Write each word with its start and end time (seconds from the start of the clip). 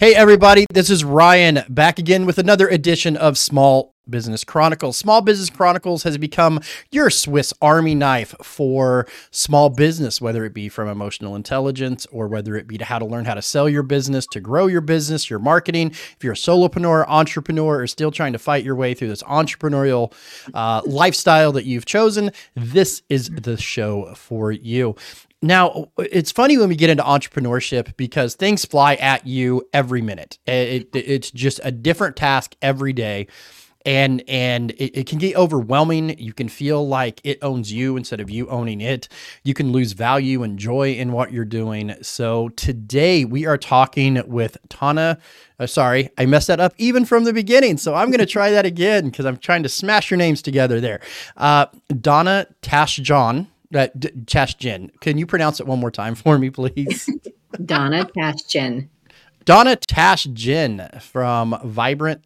Hey, 0.00 0.14
everybody, 0.14 0.64
this 0.72 0.90
is 0.90 1.02
Ryan 1.02 1.64
back 1.68 1.98
again 1.98 2.24
with 2.24 2.38
another 2.38 2.68
edition 2.68 3.16
of 3.16 3.36
Small 3.36 3.96
Business 4.08 4.44
Chronicles. 4.44 4.96
Small 4.96 5.20
Business 5.20 5.50
Chronicles 5.50 6.02
has 6.02 6.18
become 6.18 6.60
your 6.90 7.10
Swiss 7.10 7.52
Army 7.60 7.94
knife 7.94 8.34
for 8.42 9.06
small 9.30 9.70
business, 9.70 10.20
whether 10.20 10.44
it 10.44 10.54
be 10.54 10.68
from 10.68 10.88
emotional 10.88 11.36
intelligence 11.36 12.06
or 12.10 12.28
whether 12.28 12.56
it 12.56 12.66
be 12.66 12.78
to 12.78 12.84
how 12.84 12.98
to 12.98 13.04
learn 13.04 13.24
how 13.24 13.34
to 13.34 13.42
sell 13.42 13.68
your 13.68 13.82
business, 13.82 14.26
to 14.28 14.40
grow 14.40 14.66
your 14.66 14.80
business, 14.80 15.30
your 15.30 15.38
marketing. 15.38 15.90
If 15.90 16.18
you're 16.22 16.32
a 16.32 16.36
solopreneur, 16.36 17.04
entrepreneur, 17.08 17.80
or 17.80 17.86
still 17.86 18.10
trying 18.10 18.32
to 18.32 18.38
fight 18.38 18.64
your 18.64 18.76
way 18.76 18.94
through 18.94 19.08
this 19.08 19.22
entrepreneurial 19.24 20.12
uh, 20.54 20.82
lifestyle 20.86 21.52
that 21.52 21.64
you've 21.64 21.86
chosen, 21.86 22.30
this 22.54 23.02
is 23.08 23.30
the 23.30 23.56
show 23.56 24.14
for 24.14 24.52
you. 24.52 24.96
Now, 25.40 25.92
it's 25.98 26.32
funny 26.32 26.58
when 26.58 26.68
we 26.68 26.74
get 26.74 26.90
into 26.90 27.04
entrepreneurship 27.04 27.96
because 27.96 28.34
things 28.34 28.64
fly 28.64 28.94
at 28.96 29.24
you 29.24 29.68
every 29.72 30.02
minute. 30.02 30.38
It, 30.46 30.88
it, 30.92 30.96
it's 30.96 31.30
just 31.30 31.60
a 31.62 31.70
different 31.70 32.16
task 32.16 32.56
every 32.60 32.92
day. 32.92 33.28
And 33.88 34.22
and 34.28 34.72
it, 34.72 34.98
it, 34.98 35.06
can 35.06 35.18
get 35.18 35.34
overwhelming. 35.34 36.18
You 36.18 36.34
can 36.34 36.50
feel 36.50 36.86
like 36.86 37.22
it 37.24 37.38
owns 37.40 37.72
you 37.72 37.96
instead 37.96 38.20
of 38.20 38.28
you 38.28 38.46
owning 38.48 38.82
it. 38.82 39.08
You 39.44 39.54
can 39.54 39.72
lose 39.72 39.92
value 39.92 40.42
and 40.42 40.58
joy 40.58 40.92
in 40.92 41.10
what 41.12 41.32
you're 41.32 41.46
doing. 41.46 41.94
So 42.02 42.50
today 42.50 43.24
we 43.24 43.46
are 43.46 43.56
talking 43.56 44.22
with 44.26 44.58
Tana. 44.68 45.18
Uh, 45.58 45.66
sorry, 45.66 46.10
I 46.18 46.26
messed 46.26 46.48
that 46.48 46.60
up 46.60 46.74
even 46.76 47.06
from 47.06 47.24
the 47.24 47.32
beginning. 47.32 47.78
So 47.78 47.94
I'm 47.94 48.10
going 48.10 48.18
to 48.20 48.26
try 48.26 48.50
that 48.50 48.66
again 48.66 49.06
because 49.06 49.24
I'm 49.24 49.38
trying 49.38 49.62
to 49.62 49.70
smash 49.70 50.10
your 50.10 50.18
names 50.18 50.42
together 50.42 50.82
there. 50.82 51.00
Uh, 51.38 51.66
Donna 51.98 52.46
Tashjian 52.60 53.46
uh, 53.74 53.88
D- 53.98 54.10
Tashjian. 54.24 54.90
Can 55.00 55.16
you 55.16 55.26
pronounce 55.26 55.60
it 55.60 55.66
one 55.66 55.80
more 55.80 55.90
time 55.90 56.14
for 56.14 56.38
me, 56.38 56.50
please? 56.50 57.08
Donna 57.64 58.04
Tashjian. 58.16 58.88
Donna 59.44 59.76
Tashjian 59.76 61.00
from 61.00 61.58
Vibrant. 61.64 62.22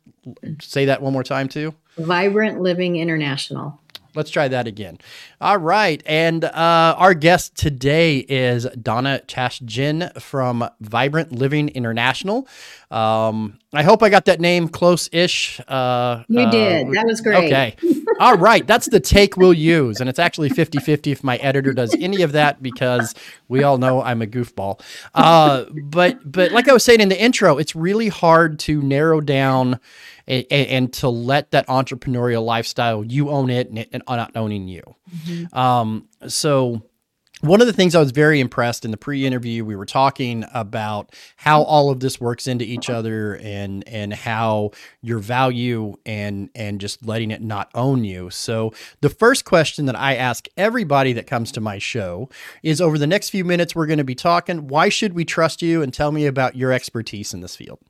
Say 0.60 0.86
that 0.86 1.02
one 1.02 1.12
more 1.12 1.24
time, 1.24 1.48
too. 1.48 1.74
Vibrant 1.96 2.60
Living 2.60 2.96
International. 2.96 3.80
Let's 4.14 4.30
try 4.30 4.48
that 4.48 4.66
again. 4.66 4.98
All 5.40 5.56
right. 5.56 6.02
And 6.04 6.44
uh, 6.44 6.94
our 6.98 7.14
guest 7.14 7.56
today 7.56 8.18
is 8.18 8.66
Donna 8.80 9.22
Tashjian 9.26 10.20
from 10.20 10.68
Vibrant 10.80 11.32
Living 11.32 11.70
International. 11.70 12.46
Um, 12.90 13.58
I 13.74 13.82
hope 13.82 14.02
I 14.02 14.10
got 14.10 14.26
that 14.26 14.38
name 14.38 14.68
close 14.68 15.08
ish. 15.12 15.58
Uh, 15.66 16.24
you 16.28 16.50
did. 16.50 16.88
Uh, 16.88 16.90
that 16.92 17.06
was 17.06 17.22
great. 17.22 17.46
Okay. 17.46 17.76
All 18.20 18.36
right. 18.36 18.66
That's 18.66 18.86
the 18.88 19.00
take 19.00 19.38
we'll 19.38 19.54
use. 19.54 20.00
And 20.00 20.10
it's 20.10 20.18
actually 20.18 20.50
50 20.50 20.78
50 20.78 21.10
if 21.10 21.24
my 21.24 21.36
editor 21.38 21.72
does 21.72 21.94
any 21.98 22.20
of 22.22 22.32
that 22.32 22.62
because 22.62 23.14
we 23.48 23.62
all 23.62 23.78
know 23.78 24.02
I'm 24.02 24.20
a 24.20 24.26
goofball. 24.26 24.80
Uh, 25.14 25.64
but, 25.72 26.30
but 26.30 26.52
like 26.52 26.68
I 26.68 26.74
was 26.74 26.84
saying 26.84 27.00
in 27.00 27.08
the 27.08 27.20
intro, 27.20 27.56
it's 27.56 27.74
really 27.74 28.08
hard 28.08 28.58
to 28.60 28.82
narrow 28.82 29.22
down 29.22 29.80
and, 30.26 30.46
and, 30.50 30.92
to 30.92 31.08
let 31.08 31.50
that 31.50 31.66
entrepreneurial 31.66 32.44
lifestyle 32.44 33.02
you 33.02 33.30
own 33.30 33.50
it 33.50 33.70
and, 33.70 33.86
and 33.92 34.02
not 34.06 34.36
owning 34.36 34.68
you. 34.68 34.82
Mm-hmm. 35.10 35.58
Um, 35.58 36.08
so 36.28 36.82
one 37.42 37.60
of 37.60 37.66
the 37.66 37.72
things 37.72 37.96
I 37.96 38.00
was 38.00 38.12
very 38.12 38.38
impressed 38.38 38.84
in 38.84 38.92
the 38.92 38.96
pre-interview, 38.96 39.64
we 39.64 39.74
were 39.74 39.84
talking 39.84 40.44
about 40.54 41.12
how 41.36 41.62
all 41.62 41.90
of 41.90 41.98
this 41.98 42.20
works 42.20 42.46
into 42.46 42.64
each 42.64 42.88
other 42.88 43.36
and 43.42 43.86
and 43.88 44.14
how 44.14 44.70
your 45.02 45.18
value 45.18 45.94
and 46.06 46.50
and 46.54 46.80
just 46.80 47.04
letting 47.04 47.32
it 47.32 47.42
not 47.42 47.68
own 47.74 48.04
you. 48.04 48.30
So 48.30 48.72
the 49.00 49.08
first 49.08 49.44
question 49.44 49.86
that 49.86 49.98
I 49.98 50.14
ask 50.14 50.46
everybody 50.56 51.12
that 51.14 51.26
comes 51.26 51.50
to 51.52 51.60
my 51.60 51.78
show 51.78 52.28
is 52.62 52.80
over 52.80 52.96
the 52.96 53.08
next 53.08 53.30
few 53.30 53.44
minutes 53.44 53.74
we're 53.74 53.86
going 53.86 53.98
to 53.98 54.04
be 54.04 54.14
talking, 54.14 54.68
why 54.68 54.88
should 54.88 55.12
we 55.12 55.24
trust 55.24 55.62
you 55.62 55.82
and 55.82 55.92
tell 55.92 56.12
me 56.12 56.26
about 56.26 56.54
your 56.54 56.70
expertise 56.70 57.34
in 57.34 57.40
this 57.40 57.56
field? 57.56 57.80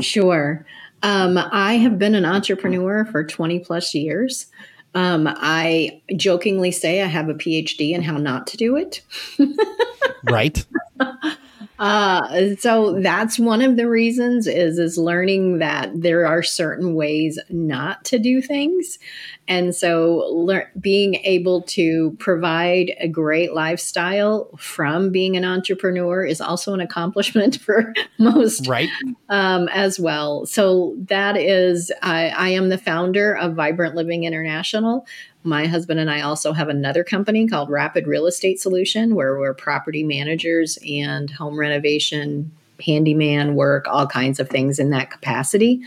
Sure. 0.00 0.66
Um, 1.04 1.38
I 1.38 1.74
have 1.74 1.96
been 1.96 2.16
an 2.16 2.24
entrepreneur 2.24 3.04
for 3.04 3.24
20 3.24 3.60
plus 3.60 3.94
years. 3.94 4.46
Um, 4.94 5.26
I 5.28 6.02
jokingly 6.14 6.70
say 6.70 7.02
I 7.02 7.06
have 7.06 7.28
a 7.28 7.34
PhD 7.34 7.92
in 7.92 8.02
how 8.02 8.18
not 8.18 8.46
to 8.48 8.56
do 8.56 8.76
it. 8.76 9.02
right. 10.30 10.64
Uh, 11.82 12.54
so 12.60 13.00
that's 13.00 13.40
one 13.40 13.60
of 13.60 13.76
the 13.76 13.88
reasons 13.88 14.46
is 14.46 14.78
is 14.78 14.96
learning 14.96 15.58
that 15.58 15.90
there 16.00 16.24
are 16.24 16.40
certain 16.40 16.94
ways 16.94 17.40
not 17.50 18.04
to 18.04 18.20
do 18.20 18.40
things. 18.40 19.00
And 19.48 19.74
so 19.74 20.48
being 20.80 21.16
able 21.24 21.62
to 21.62 22.16
provide 22.20 22.92
a 23.00 23.08
great 23.08 23.52
lifestyle 23.52 24.48
from 24.56 25.10
being 25.10 25.36
an 25.36 25.44
entrepreneur 25.44 26.24
is 26.24 26.40
also 26.40 26.72
an 26.72 26.80
accomplishment 26.80 27.60
for 27.60 27.92
most 28.16 28.68
right. 28.68 28.88
um, 29.28 29.66
as 29.72 29.98
well. 29.98 30.46
So 30.46 30.94
that 31.08 31.36
is 31.36 31.90
I, 32.00 32.28
I 32.28 32.48
am 32.50 32.68
the 32.68 32.78
founder 32.78 33.36
of 33.36 33.56
vibrant 33.56 33.96
living 33.96 34.22
international 34.22 35.04
my 35.44 35.66
husband 35.66 36.00
and 36.00 36.10
I 36.10 36.20
also 36.22 36.52
have 36.52 36.68
another 36.68 37.04
company 37.04 37.46
called 37.46 37.70
Rapid 37.70 38.06
Real 38.06 38.26
Estate 38.26 38.60
Solution, 38.60 39.14
where 39.14 39.38
we're 39.38 39.54
property 39.54 40.02
managers 40.04 40.78
and 40.86 41.30
home 41.30 41.58
renovation, 41.58 42.52
handyman 42.84 43.54
work, 43.54 43.86
all 43.88 44.06
kinds 44.06 44.40
of 44.40 44.48
things 44.48 44.78
in 44.78 44.90
that 44.90 45.10
capacity. 45.10 45.80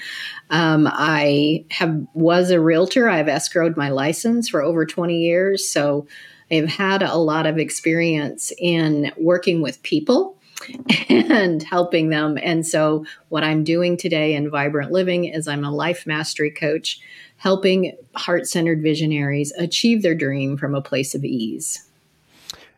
Um, 0.50 0.88
I 0.92 1.66
have 1.72 2.06
was 2.14 2.52
a 2.52 2.60
realtor. 2.60 3.10
I've 3.10 3.28
escrowed 3.28 3.78
my 3.78 3.90
license 3.90 4.50
for 4.50 4.62
over 4.62 4.86
20 4.86 5.18
years, 5.18 5.68
so 5.68 6.08
I've 6.52 6.70
had 6.70 7.02
a 7.02 7.16
lot 7.16 7.48
of 7.48 7.58
experience 7.58 8.52
in 8.60 9.12
working 9.18 9.62
with 9.62 9.82
people 9.84 10.35
and 11.10 11.62
helping 11.64 12.10
them. 12.10 12.38
And 12.42 12.66
so, 12.66 13.06
what 13.30 13.44
I'm 13.44 13.64
doing 13.64 13.98
today 13.98 14.36
in 14.36 14.50
Vibrant 14.50 14.92
Living 14.92 15.26
is 15.26 15.48
I'm 15.48 15.64
a 15.64 15.72
life 15.72 16.06
mastery 16.08 16.52
coach 16.52 17.00
helping 17.38 17.96
heart 18.16 18.48
centered 18.48 18.82
visionaries 18.82 19.52
achieve 19.58 20.02
their 20.02 20.16
dream 20.16 20.58
from 20.58 20.74
a 20.74 20.82
place 20.82 21.14
of 21.14 21.26
ease. 21.26 21.88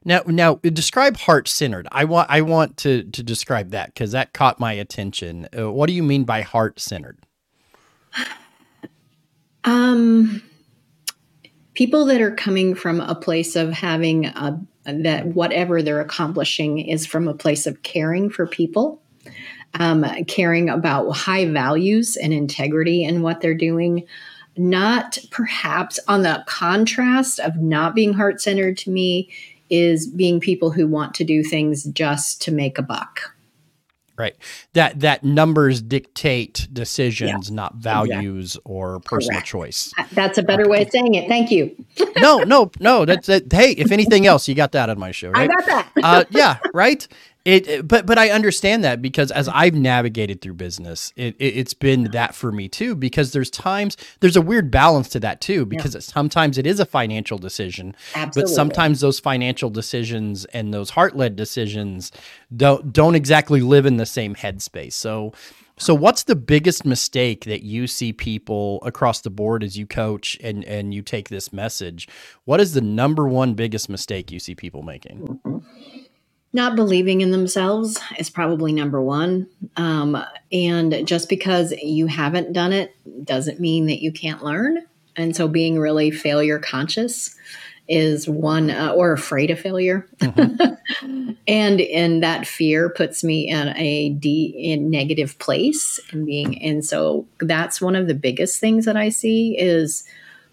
Now, 0.03 0.21
now 0.25 0.55
describe 0.55 1.17
heart 1.17 1.47
centered. 1.47 1.87
I 1.91 2.05
want 2.05 2.29
I 2.29 2.41
want 2.41 2.77
to 2.77 3.03
to 3.03 3.23
describe 3.23 3.71
that 3.71 3.93
because 3.93 4.13
that 4.13 4.33
caught 4.33 4.59
my 4.59 4.73
attention. 4.73 5.47
Uh, 5.57 5.71
what 5.71 5.87
do 5.87 5.93
you 5.93 6.03
mean 6.03 6.23
by 6.23 6.41
heart 6.41 6.79
centered? 6.79 7.17
Um, 9.65 10.41
people 11.73 12.05
that 12.05 12.21
are 12.21 12.33
coming 12.33 12.73
from 12.73 13.01
a 13.01 13.15
place 13.15 13.57
of 13.57 13.73
having 13.73 14.27
a, 14.27 14.59
that 14.87 15.27
whatever 15.27 15.81
they're 15.81 16.01
accomplishing 16.01 16.79
is 16.79 17.05
from 17.05 17.27
a 17.27 17.33
place 17.33 17.67
of 17.67 17.83
caring 17.83 18.29
for 18.29 18.47
people, 18.47 19.01
um, 19.75 20.05
caring 20.27 20.69
about 20.69 21.11
high 21.11 21.45
values 21.45 22.15
and 22.15 22.33
integrity 22.33 23.03
in 23.03 23.21
what 23.21 23.41
they're 23.41 23.53
doing 23.53 24.07
not 24.57 25.17
perhaps 25.29 25.99
on 26.07 26.23
the 26.23 26.43
contrast 26.47 27.39
of 27.39 27.57
not 27.57 27.95
being 27.95 28.13
heart 28.13 28.41
centered 28.41 28.77
to 28.77 28.89
me 28.89 29.29
is 29.69 30.07
being 30.07 30.39
people 30.39 30.71
who 30.71 30.87
want 30.87 31.13
to 31.15 31.23
do 31.23 31.43
things 31.43 31.83
just 31.85 32.41
to 32.41 32.51
make 32.51 32.77
a 32.77 32.81
buck. 32.81 33.35
Right. 34.17 34.35
That 34.73 35.01
that 35.01 35.23
numbers 35.23 35.81
dictate 35.81 36.67
decisions, 36.73 37.49
yeah. 37.49 37.55
not 37.55 37.75
values 37.75 38.55
exactly. 38.55 38.73
or 38.73 38.99
personal 39.01 39.35
Correct. 39.35 39.47
choice. 39.47 39.93
That's 40.11 40.39
a 40.39 40.43
better 40.43 40.63
okay. 40.63 40.71
way 40.71 40.81
of 40.81 40.89
saying 40.89 41.13
it. 41.13 41.27
Thank 41.27 41.51
you. 41.51 41.75
no, 42.17 42.39
no, 42.39 42.71
no. 42.79 43.05
That's 43.05 43.27
that. 43.27 43.51
Hey, 43.51 43.71
if 43.71 43.91
anything 43.91 44.25
else, 44.25 44.47
you 44.47 44.55
got 44.55 44.71
that 44.71 44.89
on 44.89 44.97
my 44.97 45.11
show, 45.11 45.29
right? 45.29 45.49
I 45.49 45.53
got 45.53 45.65
that. 45.67 45.91
uh, 46.03 46.23
yeah. 46.31 46.57
Right. 46.73 47.07
It, 47.47 47.87
but 47.87 48.05
but 48.05 48.17
I 48.17 48.29
understand 48.29 48.83
that 48.83 49.01
because 49.01 49.31
as 49.31 49.47
I've 49.47 49.73
navigated 49.73 50.41
through 50.41 50.55
business, 50.55 51.13
it, 51.15 51.33
it 51.39 51.55
has 51.55 51.73
been 51.73 52.11
that 52.11 52.35
for 52.35 52.51
me 52.51 52.67
too. 52.67 52.93
Because 52.93 53.31
there's 53.31 53.49
times 53.49 53.95
there's 54.19 54.35
a 54.35 54.41
weird 54.41 54.69
balance 54.69 55.07
to 55.09 55.19
that 55.21 55.39
too. 55.39 55.65
Because 55.65 55.95
yeah. 55.95 56.01
sometimes 56.01 56.57
it 56.57 56.67
is 56.67 56.81
a 56.81 56.85
financial 56.85 57.37
decision, 57.37 57.95
Absolutely. 58.15 58.41
but 58.41 58.53
sometimes 58.53 58.99
those 58.99 59.21
financial 59.21 59.69
decisions 59.69 60.43
and 60.45 60.73
those 60.73 60.89
heart 60.89 61.15
led 61.15 61.37
decisions 61.37 62.11
don't 62.53 62.91
don't 62.91 63.15
exactly 63.15 63.61
live 63.61 63.85
in 63.85 63.95
the 63.95 64.05
same 64.05 64.35
headspace. 64.35 64.91
So 64.91 65.31
so 65.77 65.95
what's 65.95 66.23
the 66.23 66.35
biggest 66.35 66.83
mistake 66.83 67.45
that 67.45 67.63
you 67.63 67.87
see 67.87 68.11
people 68.11 68.83
across 68.83 69.21
the 69.21 69.29
board 69.29 69.63
as 69.63 69.77
you 69.77 69.85
coach 69.85 70.37
and 70.43 70.65
and 70.65 70.93
you 70.93 71.01
take 71.01 71.29
this 71.29 71.53
message? 71.53 72.09
What 72.43 72.59
is 72.59 72.73
the 72.73 72.81
number 72.81 73.25
one 73.25 73.53
biggest 73.53 73.87
mistake 73.87 74.33
you 74.33 74.39
see 74.39 74.53
people 74.53 74.83
making? 74.83 75.39
Mm-hmm 75.45 75.96
not 76.57 76.75
believing 76.75 77.21
in 77.21 77.29
themselves 77.29 77.99
is 78.17 78.31
probably 78.31 78.73
number 78.73 78.99
one. 78.99 79.47
Um, 79.77 80.21
and 80.51 81.07
just 81.07 81.29
because 81.29 81.71
you 81.71 82.07
haven't 82.07 82.51
done 82.51 82.73
it 82.73 82.95
doesn't 83.23 83.59
mean 83.59 83.85
that 83.85 84.01
you 84.01 84.11
can't 84.11 84.43
learn. 84.43 84.79
And 85.15 85.35
so 85.35 85.47
being 85.47 85.77
really 85.77 86.09
failure 86.09 86.57
conscious 86.57 87.35
is 87.87 88.27
one, 88.27 88.71
uh, 88.71 88.91
or 88.95 89.13
afraid 89.13 89.51
of 89.51 89.59
failure. 89.59 90.07
Mm-hmm. 90.19 91.31
and 91.47 91.79
and 91.79 92.23
that 92.23 92.47
fear 92.47 92.89
puts 92.89 93.23
me 93.23 93.47
in 93.47 93.69
a 93.77 94.09
de- 94.09 94.53
in 94.57 94.89
negative 94.89 95.37
place 95.39 95.99
and 96.11 96.25
being, 96.25 96.61
and 96.61 96.83
so 96.83 97.27
that's 97.39 97.79
one 97.79 97.95
of 97.95 98.07
the 98.07 98.13
biggest 98.13 98.59
things 98.59 98.83
that 98.85 98.97
I 98.97 99.07
see 99.07 99.57
is 99.57 100.03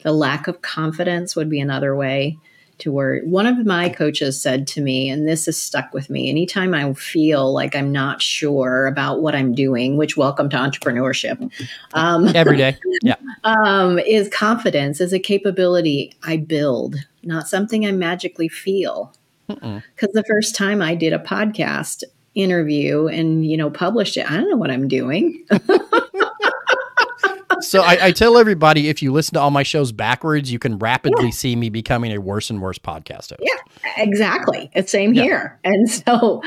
the 0.02 0.12
lack 0.12 0.46
of 0.46 0.62
confidence 0.62 1.34
would 1.34 1.50
be 1.50 1.60
another 1.60 1.96
way 1.96 2.38
to 2.78 2.92
where 2.92 3.20
one 3.22 3.46
of 3.46 3.64
my 3.64 3.88
coaches 3.88 4.40
said 4.40 4.66
to 4.68 4.80
me, 4.80 5.08
and 5.08 5.28
this 5.28 5.46
has 5.46 5.60
stuck 5.60 5.92
with 5.92 6.10
me 6.10 6.28
anytime 6.28 6.74
I 6.74 6.92
feel 6.94 7.52
like 7.52 7.76
I'm 7.76 7.92
not 7.92 8.20
sure 8.20 8.86
about 8.86 9.22
what 9.22 9.34
I'm 9.34 9.54
doing, 9.54 9.96
which 9.96 10.16
welcome 10.16 10.48
to 10.50 10.56
entrepreneurship. 10.56 11.50
Um, 11.92 12.28
Every 12.34 12.56
day. 12.56 12.76
Yeah. 13.02 13.16
Um, 13.44 13.98
is 13.98 14.30
confidence 14.30 15.02
is 15.02 15.12
a 15.12 15.18
capability 15.18 16.14
I 16.22 16.38
build, 16.38 16.96
not 17.22 17.46
something 17.46 17.84
I 17.86 17.92
magically 17.92 18.48
feel. 18.48 19.12
Because 19.48 20.12
the 20.14 20.24
first 20.26 20.54
time 20.54 20.80
I 20.80 20.94
did 20.94 21.12
a 21.12 21.18
podcast 21.18 22.04
interview 22.34 23.06
and, 23.06 23.46
you 23.46 23.58
know, 23.58 23.68
published 23.68 24.16
it, 24.16 24.30
I 24.30 24.36
don't 24.36 24.48
know 24.48 24.56
what 24.56 24.70
I'm 24.70 24.88
doing. 24.88 25.44
so 27.66 27.82
I, 27.82 28.06
I, 28.06 28.12
tell 28.12 28.38
everybody 28.38 28.88
if 28.88 29.02
you 29.02 29.12
listen 29.12 29.34
to 29.34 29.40
all 29.40 29.50
my 29.50 29.62
shows 29.62 29.92
backwards, 29.92 30.52
you 30.52 30.58
can 30.58 30.78
rapidly 30.78 31.26
yeah. 31.26 31.30
see 31.30 31.56
me 31.56 31.70
becoming 31.70 32.12
a 32.12 32.20
worse 32.20 32.50
and 32.50 32.60
worse 32.60 32.78
podcast 32.78 33.30
host. 33.30 33.40
Yeah, 33.40 33.56
exactly. 33.96 34.70
It's 34.74 34.90
same 34.92 35.14
yeah. 35.14 35.22
here. 35.22 35.60
And 35.64 35.90
so, 35.90 36.42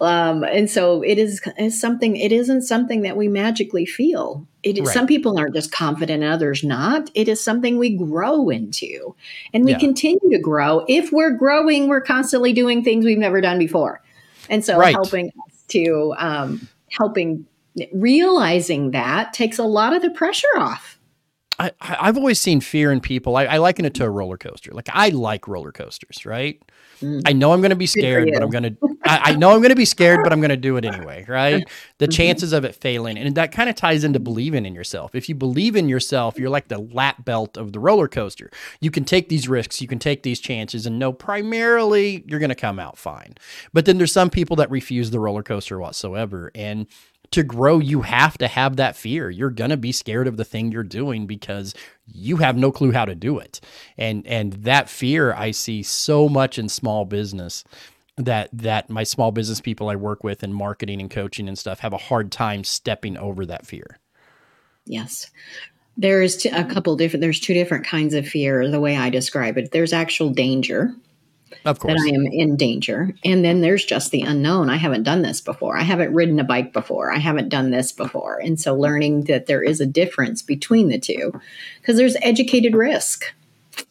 um, 0.00 0.44
and 0.44 0.68
so 0.68 1.02
it 1.02 1.18
is 1.18 1.40
it's 1.56 1.80
something. 1.80 2.16
It 2.16 2.32
isn't 2.32 2.62
something 2.62 3.02
that 3.02 3.16
we 3.16 3.28
magically 3.28 3.86
feel. 3.86 4.46
It 4.62 4.78
is, 4.78 4.86
right. 4.86 4.94
some 4.94 5.06
people 5.06 5.38
aren't 5.38 5.54
just 5.54 5.72
confident, 5.72 6.24
others 6.24 6.64
not. 6.64 7.10
It 7.14 7.28
is 7.28 7.42
something 7.42 7.78
we 7.78 7.96
grow 7.96 8.48
into, 8.48 9.14
and 9.52 9.64
we 9.64 9.72
yeah. 9.72 9.78
continue 9.78 10.30
to 10.30 10.38
grow. 10.38 10.84
If 10.88 11.12
we're 11.12 11.32
growing, 11.32 11.88
we're 11.88 12.00
constantly 12.00 12.52
doing 12.52 12.82
things 12.82 13.04
we've 13.04 13.18
never 13.18 13.40
done 13.40 13.58
before, 13.58 14.02
and 14.48 14.64
so 14.64 14.78
right. 14.78 14.94
helping 14.94 15.28
us 15.28 15.62
to 15.68 16.14
um, 16.16 16.68
helping 16.90 17.46
realizing 17.92 18.90
that 18.90 19.32
takes 19.32 19.58
a 19.58 19.64
lot 19.64 19.94
of 19.94 20.02
the 20.02 20.10
pressure 20.10 20.46
off. 20.56 20.98
I, 21.58 21.70
I've 21.80 22.16
always 22.16 22.40
seen 22.40 22.60
fear 22.60 22.90
in 22.90 23.00
people. 23.00 23.36
I, 23.36 23.44
I 23.44 23.58
liken 23.58 23.84
it 23.84 23.94
to 23.94 24.04
a 24.04 24.10
roller 24.10 24.38
coaster. 24.38 24.72
Like 24.72 24.88
I 24.92 25.10
like 25.10 25.46
roller 25.46 25.70
coasters, 25.70 26.24
right? 26.24 26.60
Mm. 27.00 27.22
I 27.26 27.32
know 27.32 27.52
I'm 27.52 27.60
going 27.60 27.70
to 27.70 27.76
be 27.76 27.86
scared, 27.86 28.30
but 28.32 28.42
I'm 28.42 28.50
going 28.50 28.64
to. 28.64 28.76
I, 29.04 29.34
know 29.34 29.50
I'm 29.50 29.58
going 29.58 29.70
to 29.70 29.76
be 29.76 29.84
scared, 29.84 30.20
but 30.22 30.32
I'm 30.32 30.40
going 30.40 30.50
to 30.50 30.56
do 30.56 30.76
it 30.76 30.84
anyway, 30.84 31.24
right? 31.28 31.68
The 31.98 32.06
mm-hmm. 32.06 32.12
chances 32.12 32.52
of 32.52 32.64
it 32.64 32.74
failing, 32.74 33.18
and 33.18 33.34
that 33.36 33.52
kind 33.52 33.68
of 33.68 33.76
ties 33.76 34.04
into 34.04 34.18
believing 34.18 34.64
in 34.64 34.74
yourself. 34.74 35.14
If 35.14 35.28
you 35.28 35.34
believe 35.34 35.76
in 35.76 35.88
yourself, 35.88 36.38
you're 36.38 36.50
like 36.50 36.68
the 36.68 36.78
lap 36.78 37.24
belt 37.24 37.56
of 37.56 37.72
the 37.72 37.80
roller 37.80 38.08
coaster. 38.08 38.50
You 38.80 38.90
can 38.90 39.04
take 39.04 39.28
these 39.28 39.48
risks, 39.48 39.80
you 39.80 39.88
can 39.88 39.98
take 39.98 40.22
these 40.22 40.40
chances, 40.40 40.86
and 40.86 40.98
know 40.98 41.12
primarily 41.12 42.24
you're 42.26 42.40
going 42.40 42.48
to 42.48 42.54
come 42.54 42.78
out 42.78 42.96
fine. 42.96 43.34
But 43.72 43.84
then 43.84 43.98
there's 43.98 44.12
some 44.12 44.30
people 44.30 44.56
that 44.56 44.70
refuse 44.70 45.10
the 45.10 45.20
roller 45.20 45.42
coaster 45.42 45.78
whatsoever, 45.78 46.50
and 46.54 46.86
to 47.32 47.42
grow, 47.42 47.78
you 47.78 48.02
have 48.02 48.38
to 48.38 48.48
have 48.48 48.76
that 48.76 48.96
fear. 48.96 49.28
You're 49.30 49.50
going 49.50 49.70
to 49.70 49.76
be 49.76 49.92
scared 49.92 50.28
of 50.28 50.36
the 50.36 50.44
thing 50.44 50.70
you're 50.70 50.82
doing 50.82 51.26
because 51.26 51.74
you 52.06 52.36
have 52.38 52.56
no 52.56 52.70
clue 52.70 52.92
how 52.92 53.04
to 53.04 53.14
do 53.14 53.38
it. 53.38 53.60
And 53.98 54.26
and 54.26 54.52
that 54.54 54.88
fear 54.88 55.32
I 55.32 55.50
see 55.50 55.82
so 55.82 56.28
much 56.28 56.58
in 56.58 56.68
small 56.68 57.04
business 57.04 57.64
that 58.16 58.50
that 58.52 58.90
my 58.90 59.02
small 59.02 59.32
business 59.32 59.60
people 59.60 59.88
I 59.88 59.96
work 59.96 60.22
with 60.22 60.42
in 60.44 60.52
marketing 60.52 61.00
and 61.00 61.10
coaching 61.10 61.48
and 61.48 61.58
stuff 61.58 61.80
have 61.80 61.92
a 61.92 61.98
hard 61.98 62.30
time 62.30 62.64
stepping 62.64 63.16
over 63.16 63.46
that 63.46 63.66
fear. 63.66 63.98
Yes. 64.84 65.30
There's 65.96 66.44
a 66.46 66.64
couple 66.64 66.96
different 66.96 67.22
there's 67.22 67.40
two 67.40 67.54
different 67.54 67.86
kinds 67.86 68.14
of 68.14 68.26
fear 68.26 68.68
the 68.70 68.80
way 68.80 68.96
I 68.96 69.10
describe 69.10 69.58
it. 69.58 69.72
There's 69.72 69.92
actual 69.92 70.30
danger 70.30 70.94
of 71.64 71.78
course. 71.78 71.94
that 71.94 72.10
I 72.10 72.14
am 72.14 72.26
in 72.26 72.56
danger. 72.56 73.14
And 73.24 73.44
then 73.44 73.60
there's 73.60 73.84
just 73.84 74.10
the 74.10 74.22
unknown. 74.22 74.70
I 74.70 74.76
haven't 74.76 75.04
done 75.04 75.22
this 75.22 75.40
before. 75.40 75.76
I 75.76 75.82
haven't 75.82 76.14
ridden 76.14 76.40
a 76.40 76.44
bike 76.44 76.72
before. 76.72 77.12
I 77.12 77.18
haven't 77.18 77.48
done 77.48 77.70
this 77.70 77.92
before. 77.92 78.38
And 78.38 78.60
so 78.60 78.74
learning 78.74 79.24
that 79.24 79.46
there 79.46 79.62
is 79.62 79.80
a 79.80 79.86
difference 79.86 80.42
between 80.42 80.88
the 80.88 80.98
two, 80.98 81.32
because 81.80 81.96
there's 81.96 82.16
educated 82.22 82.74
risk 82.74 83.24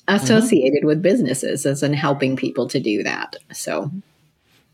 associated 0.08 0.80
mm-hmm. 0.80 0.88
with 0.88 1.02
businesses 1.02 1.66
as 1.66 1.84
in 1.84 1.94
helping 1.94 2.36
people 2.36 2.68
to 2.68 2.80
do 2.80 3.04
that. 3.04 3.36
So 3.52 3.92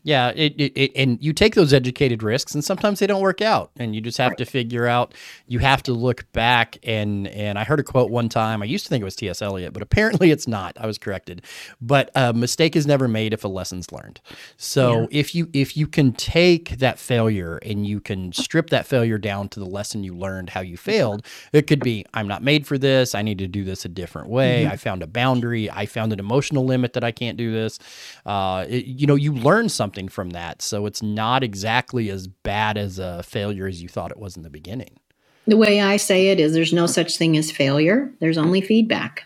yeah, 0.08 0.32
it, 0.34 0.54
it, 0.56 0.72
it, 0.74 0.92
and 0.96 1.22
you 1.22 1.34
take 1.34 1.54
those 1.54 1.74
educated 1.74 2.22
risks, 2.22 2.54
and 2.54 2.64
sometimes 2.64 2.98
they 2.98 3.06
don't 3.06 3.20
work 3.20 3.42
out, 3.42 3.70
and 3.76 3.94
you 3.94 4.00
just 4.00 4.16
have 4.16 4.30
right. 4.30 4.38
to 4.38 4.46
figure 4.46 4.86
out. 4.86 5.12
You 5.48 5.58
have 5.58 5.82
to 5.82 5.92
look 5.92 6.32
back, 6.32 6.78
and 6.82 7.28
and 7.28 7.58
I 7.58 7.64
heard 7.64 7.78
a 7.78 7.82
quote 7.82 8.10
one 8.10 8.30
time. 8.30 8.62
I 8.62 8.64
used 8.64 8.86
to 8.86 8.88
think 8.88 9.02
it 9.02 9.04
was 9.04 9.16
T.S. 9.16 9.42
Eliot, 9.42 9.74
but 9.74 9.82
apparently 9.82 10.30
it's 10.30 10.48
not. 10.48 10.78
I 10.80 10.86
was 10.86 10.96
corrected. 10.96 11.42
But 11.82 12.10
a 12.14 12.32
mistake 12.32 12.74
is 12.74 12.86
never 12.86 13.06
made 13.06 13.34
if 13.34 13.44
a 13.44 13.48
lesson's 13.48 13.92
learned. 13.92 14.22
So 14.56 15.00
yeah. 15.02 15.06
if 15.10 15.34
you 15.34 15.50
if 15.52 15.76
you 15.76 15.86
can 15.86 16.14
take 16.14 16.78
that 16.78 16.98
failure 16.98 17.58
and 17.58 17.86
you 17.86 18.00
can 18.00 18.32
strip 18.32 18.70
that 18.70 18.86
failure 18.86 19.18
down 19.18 19.50
to 19.50 19.60
the 19.60 19.66
lesson 19.66 20.04
you 20.04 20.16
learned, 20.16 20.48
how 20.48 20.62
you 20.62 20.78
failed, 20.78 21.22
it 21.52 21.66
could 21.66 21.80
be 21.80 22.06
I'm 22.14 22.26
not 22.26 22.42
made 22.42 22.66
for 22.66 22.78
this. 22.78 23.14
I 23.14 23.20
need 23.20 23.36
to 23.40 23.46
do 23.46 23.62
this 23.62 23.84
a 23.84 23.90
different 23.90 24.30
way. 24.30 24.62
Mm-hmm. 24.62 24.72
I 24.72 24.76
found 24.76 25.02
a 25.02 25.06
boundary. 25.06 25.70
I 25.70 25.84
found 25.84 26.14
an 26.14 26.18
emotional 26.18 26.64
limit 26.64 26.94
that 26.94 27.04
I 27.04 27.12
can't 27.12 27.36
do 27.36 27.52
this. 27.52 27.78
Uh, 28.24 28.64
you 28.70 29.06
know, 29.06 29.14
you 29.14 29.34
learn 29.34 29.68
something 29.68 29.97
something 29.98 30.08
from 30.08 30.30
that. 30.30 30.62
So 30.62 30.86
it's 30.86 31.02
not 31.02 31.42
exactly 31.42 32.10
as 32.10 32.28
bad 32.28 32.78
as 32.78 32.98
a 32.98 33.22
failure 33.22 33.66
as 33.66 33.82
you 33.82 33.88
thought 33.88 34.10
it 34.10 34.18
was 34.18 34.36
in 34.36 34.42
the 34.42 34.50
beginning. 34.50 34.98
The 35.46 35.56
way 35.56 35.80
I 35.80 35.96
say 35.96 36.28
it 36.28 36.38
is 36.38 36.52
there's 36.52 36.72
no 36.72 36.86
such 36.86 37.16
thing 37.16 37.36
as 37.36 37.50
failure, 37.50 38.12
there's 38.20 38.38
only 38.38 38.60
feedback. 38.60 39.24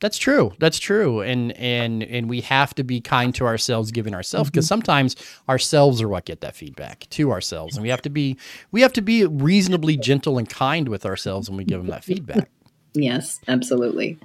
That's 0.00 0.18
true. 0.18 0.52
That's 0.60 0.78
true. 0.78 1.22
And 1.22 1.52
and 1.52 2.04
and 2.04 2.28
we 2.28 2.40
have 2.42 2.72
to 2.76 2.84
be 2.84 3.00
kind 3.00 3.34
to 3.34 3.46
ourselves 3.46 3.90
giving 3.90 4.14
ourselves 4.14 4.48
because 4.48 4.66
mm-hmm. 4.66 4.80
sometimes 4.80 5.16
ourselves 5.48 6.00
are 6.00 6.08
what 6.08 6.24
get 6.24 6.40
that 6.42 6.54
feedback 6.54 7.08
to 7.10 7.32
ourselves. 7.32 7.76
And 7.76 7.82
we 7.82 7.88
have 7.88 8.02
to 8.02 8.10
be 8.10 8.36
we 8.70 8.80
have 8.82 8.92
to 8.92 9.02
be 9.02 9.26
reasonably 9.26 9.96
gentle 9.96 10.38
and 10.38 10.48
kind 10.48 10.88
with 10.88 11.04
ourselves 11.04 11.50
when 11.50 11.56
we 11.56 11.64
give 11.64 11.80
them 11.80 11.90
that 11.90 12.04
feedback. 12.04 12.48
Yes, 12.94 13.38
absolutely. 13.46 14.18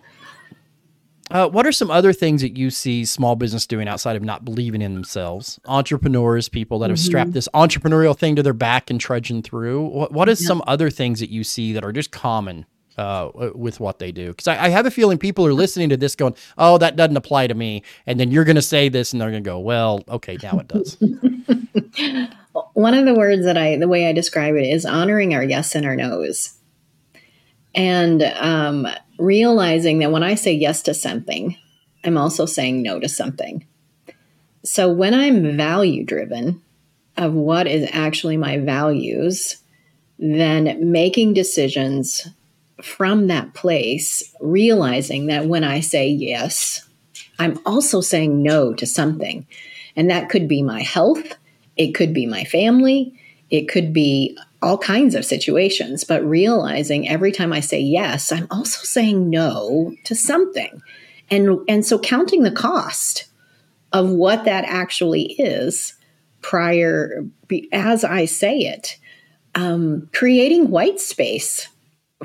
Uh, 1.33 1.50
what 1.50 1.65
are 1.65 1.71
some 1.71 1.89
other 1.89 2.13
things 2.13 2.41
that 2.41 2.56
you 2.56 2.69
see 2.69 3.03
small 3.03 3.35
business 3.35 3.65
doing 3.65 3.88
outside 3.88 4.15
of 4.15 4.21
not 4.21 4.45
believing 4.45 4.83
in 4.83 4.94
themselves? 4.94 5.59
Entrepreneurs, 5.65 6.47
people 6.47 6.77
that 6.77 6.91
have 6.91 7.00
mm-hmm. 7.00 7.06
strapped 7.06 7.33
this 7.33 7.50
entrepreneurial 7.56 8.15
thing 8.15 8.35
to 8.35 8.44
their 8.44 8.53
back 8.53 8.91
and 8.91 9.01
trudging 9.01 9.41
through. 9.41 9.81
What, 9.81 10.12
what 10.12 10.30
is 10.30 10.45
some 10.45 10.62
other 10.68 10.91
things 10.91 11.19
that 11.21 11.31
you 11.31 11.44
see 11.44 11.74
that 11.74 11.83
are 11.83 11.91
just 11.91 12.12
common 12.12 12.68
uh, 13.00 13.31
with 13.56 13.80
what 13.80 13.97
they 13.97 14.12
do? 14.12 14.30
Because 14.30 14.47
I, 14.47 14.65
I, 14.65 14.69
have 14.69 14.85
a 14.85 14.91
feeling 14.91 15.18
people 15.18 15.44
are 15.47 15.56
listening 15.56 15.89
to 15.89 15.97
this 15.97 16.15
going, 16.15 16.35
oh, 16.59 16.77
that 16.77 16.95
doesn't 16.95 17.18
apply 17.18 17.47
to 17.47 17.56
me. 17.56 17.81
And 18.06 18.19
then 18.19 18.29
you're 18.29 18.44
going 18.44 18.56
to 18.56 18.62
say 18.62 18.88
this 18.88 19.12
and 19.12 19.19
they're 19.19 19.31
going 19.31 19.44
to 19.44 19.50
go, 19.50 19.57
well, 19.57 20.03
okay, 20.07 20.38
now 20.44 20.59
it 20.59 20.68
does. 20.68 20.97
One 22.74 22.94
of 22.94 23.06
the 23.06 23.15
words 23.15 23.44
that 23.45 23.57
I, 23.57 23.77
the 23.77 23.88
way 23.88 24.07
I 24.07 24.13
describe 24.13 24.53
it 24.53 24.68
is 24.68 24.86
honoring 24.86 25.33
our 25.33 25.44
yes 25.44 25.74
and 25.74 25.83
our 25.83 25.95
no's. 25.95 26.59
And 27.74 28.21
um, 28.21 28.88
realizing 29.18 30.00
that 30.00 30.12
when 30.12 30.24
I 30.24 30.36
say 30.36 30.53
yes 30.53 30.82
to 30.84 30.93
something, 30.93 31.58
I'm 32.03 32.17
also 32.17 32.46
saying 32.46 32.82
no 32.82 33.00
to 33.00 33.10
something. 33.10 33.65
So 34.63 34.91
when 34.91 35.13
I'm 35.13 35.58
value 35.58 36.05
driven 36.05 36.62
of 37.17 37.34
what 37.34 37.67
is 37.67 37.89
actually 37.91 38.38
my 38.38 38.58
values, 38.58 39.58
then 40.17 40.91
making 40.91 41.34
decisions 41.34 42.27
from 42.82 43.27
that 43.27 43.53
place, 43.53 44.34
realizing 44.39 45.27
that 45.27 45.46
when 45.46 45.63
I 45.63 45.79
say 45.79 46.08
yes, 46.08 46.88
I'm 47.39 47.60
also 47.65 48.01
saying 48.01 48.41
no 48.41 48.74
to 48.74 48.86
something. 48.86 49.46
And 49.96 50.10
that 50.10 50.29
could 50.29 50.48
be 50.48 50.63
my 50.63 50.82
health, 50.82 51.36
it 51.77 51.93
could 51.93 52.13
be 52.13 52.25
my 52.25 52.43
family, 52.46 53.20
it 53.50 53.67
could 53.67 53.93
be 53.93 54.38
all 54.63 54.77
kinds 54.77 55.13
of 55.13 55.25
situations, 55.25 56.03
but 56.03 56.24
realizing 56.24 57.08
every 57.08 57.32
time 57.32 57.51
I 57.51 57.60
say 57.60 57.79
yes, 57.79 58.32
I'm 58.32 58.48
also 58.50 58.84
saying 58.84 59.29
no 59.29 59.93
to 60.05 60.15
something. 60.15 60.82
And 61.29 61.60
and 61.67 61.86
so 61.86 62.00
counting 62.00 62.43
the 62.43 62.51
cost 62.51 63.25
of 63.91 64.10
what 64.10 64.46
that 64.46 64.65
actually 64.65 65.34
is 65.34 65.93
prior 66.41 67.24
as 67.72 68.03
I 68.03 68.25
say 68.25 68.58
it, 68.58 68.98
um, 69.55 70.10
creating 70.13 70.70
white 70.70 71.00
space 71.00 71.70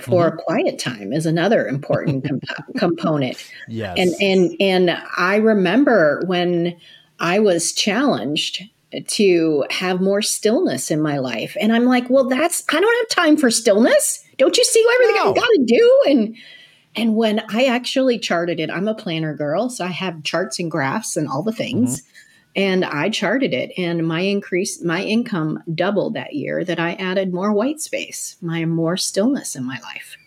for 0.00 0.30
mm-hmm. 0.30 0.38
quiet 0.38 0.78
time 0.78 1.12
is 1.12 1.26
another 1.26 1.66
important 1.66 2.26
comp- 2.26 2.44
component. 2.76 3.36
Yes. 3.68 3.96
And 3.98 4.14
and 4.20 4.56
and 4.60 5.02
I 5.16 5.36
remember 5.36 6.22
when 6.26 6.76
I 7.20 7.40
was 7.40 7.72
challenged 7.72 8.62
to 9.06 9.64
have 9.70 10.00
more 10.00 10.22
stillness 10.22 10.90
in 10.90 11.00
my 11.00 11.18
life. 11.18 11.56
And 11.60 11.72
I'm 11.72 11.84
like, 11.84 12.08
well, 12.08 12.28
that's 12.28 12.64
I 12.70 12.80
don't 12.80 13.08
have 13.08 13.24
time 13.24 13.36
for 13.36 13.50
stillness. 13.50 14.24
Don't 14.38 14.56
you 14.56 14.64
see 14.64 14.84
everything 14.94 15.16
no. 15.16 15.30
I've 15.30 15.36
got 15.36 15.46
to 15.46 15.64
do? 15.66 16.02
And 16.08 16.36
and 16.96 17.14
when 17.14 17.42
I 17.50 17.66
actually 17.66 18.18
charted 18.18 18.60
it, 18.60 18.70
I'm 18.70 18.88
a 18.88 18.94
planner 18.94 19.34
girl, 19.34 19.70
so 19.70 19.84
I 19.84 19.88
have 19.88 20.22
charts 20.24 20.58
and 20.58 20.70
graphs 20.70 21.16
and 21.16 21.28
all 21.28 21.42
the 21.42 21.52
things. 21.52 22.00
Mm-hmm. 22.00 22.08
And 22.56 22.84
I 22.84 23.08
charted 23.08 23.54
it, 23.54 23.72
and 23.78 24.06
my 24.06 24.20
increase, 24.20 24.82
my 24.82 25.02
income 25.02 25.62
doubled 25.72 26.14
that 26.14 26.34
year. 26.34 26.64
That 26.64 26.80
I 26.80 26.94
added 26.94 27.32
more 27.32 27.52
white 27.52 27.80
space, 27.80 28.36
my 28.40 28.64
more 28.64 28.96
stillness 28.96 29.54
in 29.54 29.64
my 29.64 29.78
life. 29.80 30.17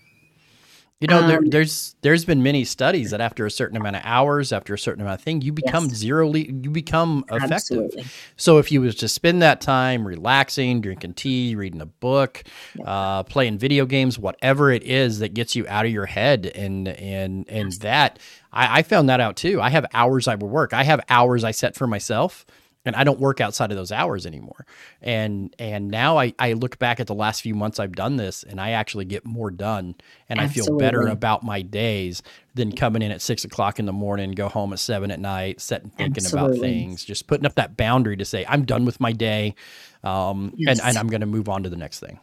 You 1.02 1.08
know, 1.08 1.28
there, 1.28 1.40
um, 1.40 1.48
there's 1.48 1.96
there's 2.02 2.26
been 2.26 2.44
many 2.44 2.64
studies 2.64 3.10
that 3.10 3.22
after 3.22 3.48
a 3.48 3.52
certain 3.52 3.76
amount 3.76 3.96
of 3.96 4.04
hours, 4.06 4.54
after 4.54 4.76
a 4.76 4.78
certain 4.78 5.02
amount 5.02 5.20
of 5.20 5.24
thing, 5.24 5.42
you 5.42 5.52
become 5.52 5.86
yes. 5.86 5.96
zero. 5.96 6.30
Le- 6.30 6.38
you 6.38 6.70
become 6.70 7.26
effective. 7.32 7.52
Absolutely. 7.52 8.06
So 8.36 8.60
if 8.60 8.72
you 8.72 8.82
was 8.82 8.94
to 8.96 9.08
spend 9.08 9.42
that 9.42 9.62
time 9.62 10.08
relaxing, 10.08 10.80
drinking 10.80 11.16
tea, 11.16 11.56
reading 11.56 11.82
a 11.82 11.88
book, 11.88 12.44
yeah. 12.76 12.86
uh, 12.86 13.24
playing 13.24 13.58
video 13.58 13.88
games, 13.88 14.20
whatever 14.20 14.70
it 14.70 14.84
is 14.84 15.18
that 15.20 15.34
gets 15.34 15.56
you 15.56 15.66
out 15.68 15.88
of 15.88 15.92
your 15.92 16.06
head, 16.06 16.46
and 16.54 16.88
and 16.88 17.50
and 17.50 17.72
that 17.82 18.20
I, 18.54 18.80
I 18.80 18.84
found 18.84 19.10
that 19.10 19.20
out 19.20 19.36
too. 19.36 19.60
I 19.60 19.72
have 19.72 19.88
hours 19.96 20.28
I 20.28 20.36
will 20.36 20.50
work. 20.50 20.72
I 20.72 20.84
have 20.84 21.02
hours 21.10 21.44
I 21.44 21.50
set 21.50 21.76
for 21.76 21.88
myself 21.88 22.46
and 22.86 22.96
I 22.96 23.04
don't 23.04 23.20
work 23.20 23.40
outside 23.40 23.72
of 23.72 23.78
those 23.78 23.92
hours 23.92 24.26
anymore. 24.26 24.66
And 25.02 25.56
and 25.60 25.90
now 25.90 26.18
I, 26.18 26.34
I 26.40 26.54
look 26.54 26.80
back 26.80 27.00
at 27.00 27.08
the 27.08 27.14
last 27.14 27.42
few 27.42 27.54
months 27.54 27.80
I've 27.80 27.96
done 27.96 28.18
this 28.18 28.44
and 28.44 28.60
I 28.60 28.72
actually 28.72 29.06
get 29.06 29.26
more 29.26 29.52
done 29.52 29.96
and 30.30 30.40
Absolutely. 30.40 30.62
I 30.62 30.66
feel 30.66 30.78
better 30.78 31.08
about 31.08 31.44
my 31.44 31.62
days 31.62 32.24
than 32.56 32.72
coming 32.72 33.02
in 33.02 33.12
at 33.12 33.22
six 33.22 33.46
o'clock 33.46 33.80
in 33.80 33.86
the 33.86 33.94
morning, 33.94 34.32
go 34.32 34.50
home 34.50 34.74
at 34.74 34.80
seven 34.80 35.12
at 35.12 35.20
night, 35.20 35.62
sitting 35.62 35.90
thinking 35.90 36.24
Absolutely. 36.24 36.58
about 36.58 36.62
things, 36.62 37.06
just 37.06 37.28
putting 37.28 37.46
up 37.46 37.56
that 37.56 37.78
boundary 37.78 38.18
to 38.18 38.26
say, 38.26 38.46
I'm 38.48 38.66
done 38.66 38.86
with 38.86 39.00
my 39.00 39.12
day. 39.12 39.56
Um, 40.04 40.54
yes. 40.58 40.80
and, 40.80 40.90
and 40.90 40.98
I'm 40.98 41.08
going 41.08 41.22
to 41.22 41.28
move 41.28 41.48
on 41.48 41.64
to 41.64 41.70
the 41.70 41.78
next 41.78 42.00
thing. 42.00 42.20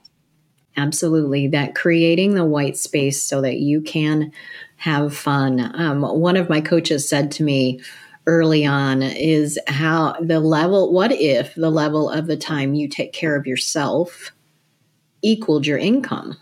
Absolutely. 0.77 1.49
That 1.49 1.75
creating 1.75 2.35
the 2.35 2.45
white 2.45 2.77
space 2.77 3.23
so 3.23 3.41
that 3.43 3.57
you 3.57 3.81
can 3.81 4.33
have 4.77 5.17
fun. 5.17 5.73
Um, 5.75 6.03
one 6.03 6.37
of 6.37 6.49
my 6.49 6.61
coaches 6.61 7.09
said 7.09 7.33
to 7.33 7.43
me, 7.43 7.81
early 8.29 8.65
on 8.65 9.03
is 9.03 9.59
how 9.67 10.15
the 10.21 10.39
level, 10.39 10.93
what 10.93 11.11
if 11.11 11.55
the 11.55 11.71
level 11.71 12.11
of 12.11 12.27
the 12.27 12.37
time 12.37 12.75
you 12.75 12.87
take 12.87 13.13
care 13.13 13.35
of 13.35 13.47
yourself 13.47 14.33
equaled 15.23 15.67
your 15.67 15.79
income? 15.79 16.37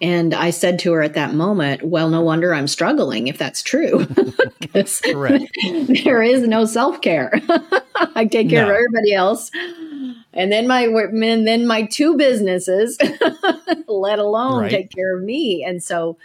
And 0.00 0.34
I 0.34 0.50
said 0.50 0.78
to 0.80 0.92
her 0.92 1.02
at 1.02 1.14
that 1.14 1.34
moment, 1.34 1.82
well, 1.82 2.08
no 2.08 2.20
wonder 2.20 2.54
I'm 2.54 2.68
struggling 2.68 3.26
if 3.26 3.38
that's 3.38 3.62
true. 3.62 4.06
because 4.60 5.00
there 5.00 6.22
is 6.22 6.46
no 6.46 6.66
self 6.66 7.00
care. 7.00 7.32
I 8.14 8.26
take 8.26 8.48
care 8.48 8.64
no. 8.64 8.70
of 8.70 8.76
everybody 8.76 9.14
else 9.14 9.50
and 10.32 10.52
then 10.52 10.66
my 10.66 10.82
and 10.82 11.46
then 11.46 11.66
my 11.66 11.84
two 11.84 12.16
businesses 12.16 12.98
let 13.88 14.18
alone 14.18 14.62
right. 14.62 14.70
take 14.70 14.90
care 14.90 15.16
of 15.16 15.24
me. 15.24 15.64
And 15.64 15.82
so 15.82 16.18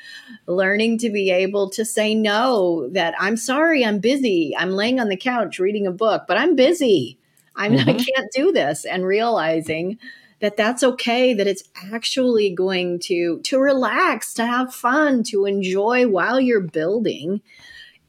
learning 0.46 0.98
to 1.00 1.10
be 1.10 1.32
able 1.32 1.70
to 1.70 1.86
say 1.86 2.14
no 2.14 2.90
that 2.90 3.14
i'm 3.18 3.38
sorry 3.38 3.86
i'm 3.86 4.00
busy 4.00 4.54
i'm 4.58 4.72
laying 4.72 5.00
on 5.00 5.08
the 5.08 5.16
couch 5.16 5.58
reading 5.58 5.88
a 5.88 5.92
book 5.92 6.24
but 6.28 6.38
i'm 6.38 6.56
busy. 6.56 7.18
I'm 7.56 7.74
mm-hmm. 7.74 7.90
i 7.90 7.94
can't 7.94 8.32
do 8.34 8.52
this. 8.52 8.86
And 8.86 9.06
realizing 9.06 9.98
that 10.42 10.58
that's 10.58 10.84
okay 10.84 11.34
that 11.34 11.48
it's 11.48 11.64
actually 11.94 12.54
going 12.54 13.00
to 13.00 13.40
to 13.40 13.60
relax 13.60 14.34
to 14.34 14.46
have 14.46 14.76
fun 14.76 15.24
to 15.24 15.46
enjoy 15.46 16.08
while 16.08 16.40
you're 16.40 16.60
building. 16.60 17.42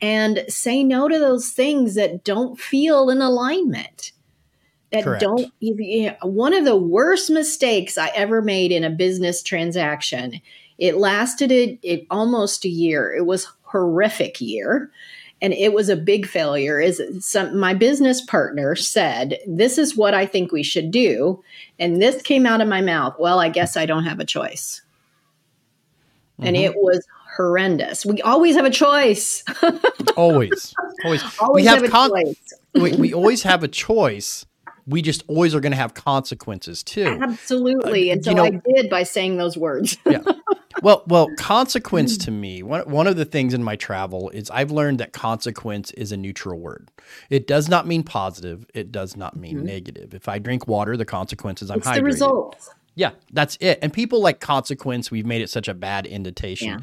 And 0.01 0.45
say 0.49 0.83
no 0.83 1.09
to 1.09 1.19
those 1.19 1.51
things 1.51 1.95
that 1.95 2.25
don't 2.25 2.61
feel 2.61 3.09
in 3.09 3.23
alignment 3.23 4.13
that 4.95 5.05
Correct. 5.05 5.21
don't 5.21 5.53
you 5.61 6.07
know, 6.07 6.17
one 6.29 6.55
of 6.55 6.65
the 6.65 6.77
worst 6.77 7.31
mistakes 7.31 7.99
I 7.99 8.09
ever 8.15 8.41
made 8.41 8.73
in 8.73 8.85
a 8.85 8.91
business 8.91 9.43
transaction. 9.43 10.41
It 10.77 10.97
lasted 10.97 11.53
it, 11.53 11.79
it 11.83 12.07
almost 12.11 12.65
a 12.65 12.69
year. 12.69 13.13
It 13.13 13.27
was 13.27 13.47
horrific 13.63 14.41
year 14.41 14.91
and 15.45 15.53
it 15.53 15.75
was 15.75 15.91
a 15.91 15.97
big 15.97 16.27
failure 16.27 16.81
is 16.81 17.03
some 17.21 17.59
my 17.59 17.75
business 17.75 18.21
partner 18.23 18.75
said 18.75 19.39
this 19.47 19.79
is 19.79 19.97
what 19.97 20.15
i 20.15 20.25
think 20.25 20.53
we 20.53 20.63
should 20.63 20.91
do 20.91 21.43
and 21.79 22.01
this 22.01 22.23
came 22.23 22.47
out 22.47 22.61
of 22.61 22.69
my 22.69 22.81
mouth 22.81 23.15
well 23.19 23.41
i 23.41 23.49
guess 23.49 23.77
i 23.77 23.85
don't 23.85 24.05
have 24.05 24.21
a 24.21 24.25
choice 24.25 24.81
mm-hmm. 26.39 26.47
and 26.47 26.57
it 26.57 26.75
was 26.77 27.07
horrendous 27.37 28.07
we 28.07 28.23
always 28.23 28.57
have 28.57 28.65
a 28.65 28.71
choice 28.71 29.45
always 30.17 30.75
always, 31.05 31.23
always 31.39 31.63
we 31.63 31.69
have, 31.69 31.83
have 31.83 31.91
con- 31.91 32.11
we, 32.75 32.93
we 32.93 33.13
always 33.13 33.43
have 33.43 33.63
a 33.63 33.69
choice 33.69 34.47
we 34.87 35.03
just 35.03 35.25
always 35.29 35.55
are 35.55 35.61
going 35.61 35.73
to 35.73 35.79
have 35.79 35.95
consequences 35.95 36.83
too. 36.83 37.19
Absolutely. 37.23 38.11
Uh, 38.11 38.15
and 38.15 38.25
so 38.25 38.31
you 38.31 38.37
know, 38.37 38.45
I 38.45 38.51
did 38.51 38.91
by 38.91 39.03
saying 39.03 39.37
those 39.37 39.57
words. 39.57 39.97
yeah. 40.07 40.21
Well, 40.83 41.03
well, 41.07 41.29
consequence 41.39 42.19
to 42.19 42.31
me, 42.31 42.63
one, 42.63 42.83
one 42.91 43.07
of 43.07 43.17
the 43.17 43.25
things 43.25 43.55
in 43.55 43.63
my 43.63 43.77
travel 43.77 44.31
is 44.31 44.51
I've 44.51 44.71
learned 44.71 45.01
that 45.01 45.13
consequence 45.13 45.91
is 45.93 46.13
a 46.13 46.17
neutral 46.17 46.61
word. 46.61 46.91
It 47.31 47.47
does 47.47 47.69
not 47.69 47.87
mean 47.87 48.03
positive. 48.03 48.67
It 48.75 48.93
does 48.93 49.17
not 49.17 49.37
mean 49.37 49.57
mm-hmm. 49.57 49.67
negative. 49.67 50.15
If 50.15 50.29
I 50.29 50.39
drink 50.39 50.69
water, 50.69 50.97
the 50.97 51.05
consequences 51.05 51.71
I'm 51.71 51.79
it's 51.79 51.89
hydrated. 51.89 51.95
the 51.95 52.05
results. 52.05 52.71
Yeah, 52.97 53.11
that's 53.33 53.57
it. 53.61 53.79
And 53.83 53.93
people 53.93 54.21
like 54.21 54.41
consequence, 54.41 55.11
we've 55.11 55.27
made 55.27 55.43
it 55.43 55.51
such 55.51 55.67
a 55.67 55.75
bad 55.75 56.07
indentation, 56.07 56.69
yeah. 56.69 56.79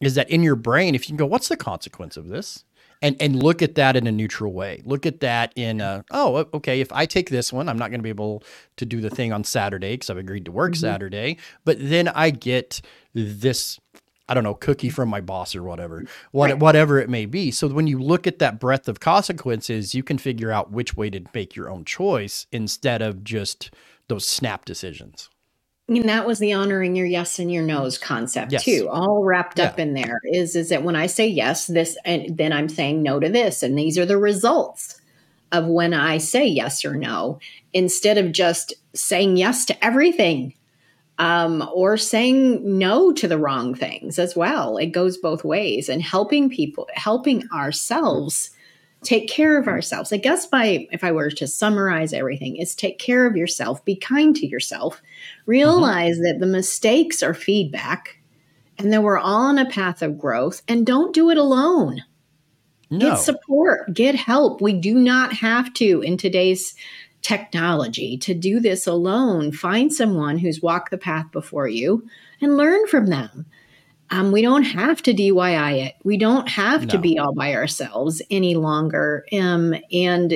is 0.00 0.14
that 0.16 0.28
in 0.28 0.42
your 0.42 0.56
brain, 0.56 0.94
if 0.94 1.04
you 1.04 1.08
can 1.08 1.16
go, 1.16 1.26
what's 1.26 1.48
the 1.48 1.56
consequence 1.56 2.16
of 2.16 2.28
this? 2.28 2.64
And 3.04 3.16
and 3.20 3.40
look 3.40 3.62
at 3.62 3.74
that 3.76 3.96
in 3.96 4.06
a 4.06 4.12
neutral 4.12 4.52
way. 4.52 4.82
Look 4.84 5.04
at 5.04 5.20
that 5.20 5.52
in 5.54 5.80
a, 5.80 6.04
oh 6.10 6.46
okay, 6.54 6.80
if 6.80 6.90
I 6.92 7.06
take 7.06 7.30
this 7.30 7.52
one, 7.52 7.68
I'm 7.68 7.78
not 7.78 7.90
going 7.90 8.00
to 8.00 8.02
be 8.04 8.08
able 8.08 8.42
to 8.78 8.86
do 8.86 9.00
the 9.00 9.10
thing 9.10 9.32
on 9.32 9.44
Saturday 9.44 9.92
because 9.92 10.10
I've 10.10 10.16
agreed 10.16 10.46
to 10.46 10.52
work 10.52 10.72
mm-hmm. 10.72 10.80
Saturday, 10.80 11.38
but 11.64 11.76
then 11.78 12.08
I 12.08 12.30
get 12.30 12.80
this 13.12 13.78
I 14.26 14.32
don't 14.32 14.42
know, 14.42 14.54
cookie 14.54 14.88
from 14.88 15.10
my 15.10 15.20
boss 15.20 15.54
or 15.54 15.62
whatever, 15.62 16.02
what, 16.30 16.50
right. 16.50 16.58
whatever 16.58 16.98
it 16.98 17.10
may 17.10 17.26
be. 17.26 17.50
So 17.50 17.68
when 17.68 17.86
you 17.86 17.98
look 17.98 18.26
at 18.26 18.38
that 18.38 18.58
breadth 18.58 18.88
of 18.88 18.98
consequences, 18.98 19.94
you 19.94 20.02
can 20.02 20.16
figure 20.16 20.50
out 20.50 20.72
which 20.72 20.96
way 20.96 21.10
to 21.10 21.20
make 21.34 21.54
your 21.54 21.68
own 21.68 21.84
choice 21.84 22.46
instead 22.50 23.02
of 23.02 23.22
just 23.22 23.70
those 24.08 24.26
snap 24.26 24.64
decisions. 24.64 25.28
And 25.88 26.08
that 26.08 26.26
was 26.26 26.38
the 26.38 26.54
honoring 26.54 26.96
your 26.96 27.06
yes 27.06 27.38
and 27.38 27.52
your 27.52 27.62
no's 27.62 27.98
concept 27.98 28.52
yes. 28.52 28.64
too, 28.64 28.88
all 28.90 29.22
wrapped 29.22 29.58
yeah. 29.58 29.66
up 29.66 29.78
in 29.78 29.92
there. 29.92 30.20
Is 30.24 30.56
is 30.56 30.70
that 30.70 30.82
when 30.82 30.96
I 30.96 31.06
say 31.06 31.26
yes, 31.26 31.66
this 31.66 31.96
and 32.06 32.36
then 32.36 32.52
I'm 32.52 32.70
saying 32.70 33.02
no 33.02 33.20
to 33.20 33.28
this, 33.28 33.62
and 33.62 33.78
these 33.78 33.98
are 33.98 34.06
the 34.06 34.16
results 34.16 35.00
of 35.52 35.66
when 35.66 35.92
I 35.92 36.18
say 36.18 36.46
yes 36.46 36.84
or 36.84 36.96
no, 36.96 37.38
instead 37.74 38.16
of 38.16 38.32
just 38.32 38.72
saying 38.94 39.36
yes 39.36 39.66
to 39.66 39.84
everything, 39.84 40.54
um, 41.18 41.68
or 41.74 41.98
saying 41.98 42.78
no 42.78 43.12
to 43.12 43.28
the 43.28 43.38
wrong 43.38 43.74
things 43.74 44.18
as 44.18 44.34
well. 44.34 44.78
It 44.78 44.86
goes 44.86 45.18
both 45.18 45.44
ways, 45.44 45.90
and 45.90 46.00
helping 46.00 46.48
people, 46.48 46.88
helping 46.94 47.46
ourselves 47.52 48.50
take 49.04 49.28
care 49.28 49.58
of 49.58 49.68
ourselves. 49.68 50.12
I 50.12 50.16
guess 50.16 50.46
by 50.46 50.88
if 50.90 51.04
I 51.04 51.12
were 51.12 51.30
to 51.30 51.46
summarize 51.46 52.12
everything, 52.12 52.56
is 52.56 52.74
take 52.74 52.98
care 52.98 53.26
of 53.26 53.36
yourself, 53.36 53.84
be 53.84 53.96
kind 53.96 54.34
to 54.36 54.46
yourself, 54.46 55.02
realize 55.46 56.16
mm-hmm. 56.16 56.24
that 56.24 56.40
the 56.40 56.46
mistakes 56.46 57.22
are 57.22 57.34
feedback 57.34 58.18
and 58.78 58.92
that 58.92 59.02
we're 59.02 59.18
all 59.18 59.46
on 59.46 59.58
a 59.58 59.68
path 59.68 60.02
of 60.02 60.18
growth 60.18 60.62
and 60.66 60.86
don't 60.86 61.14
do 61.14 61.30
it 61.30 61.38
alone. 61.38 62.02
No. 62.90 63.10
Get 63.10 63.18
support, 63.18 63.92
get 63.94 64.14
help. 64.14 64.60
We 64.60 64.72
do 64.72 64.94
not 64.94 65.32
have 65.34 65.72
to 65.74 66.00
in 66.00 66.16
today's 66.16 66.74
technology 67.22 68.18
to 68.18 68.34
do 68.34 68.60
this 68.60 68.86
alone. 68.86 69.50
Find 69.50 69.92
someone 69.92 70.38
who's 70.38 70.62
walked 70.62 70.90
the 70.90 70.98
path 70.98 71.26
before 71.32 71.66
you 71.66 72.06
and 72.40 72.56
learn 72.56 72.86
from 72.86 73.06
them. 73.06 73.46
Um, 74.10 74.32
we 74.32 74.42
don't 74.42 74.64
have 74.64 75.02
to 75.02 75.14
DIY 75.14 75.86
it. 75.86 75.94
We 76.04 76.16
don't 76.16 76.48
have 76.48 76.82
no. 76.82 76.86
to 76.88 76.98
be 76.98 77.18
all 77.18 77.34
by 77.34 77.54
ourselves 77.54 78.20
any 78.30 78.54
longer. 78.54 79.24
Um, 79.32 79.74
and 79.92 80.34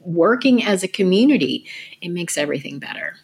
working 0.00 0.64
as 0.64 0.82
a 0.82 0.88
community, 0.88 1.66
it 2.00 2.10
makes 2.10 2.36
everything 2.36 2.78
better. 2.78 3.16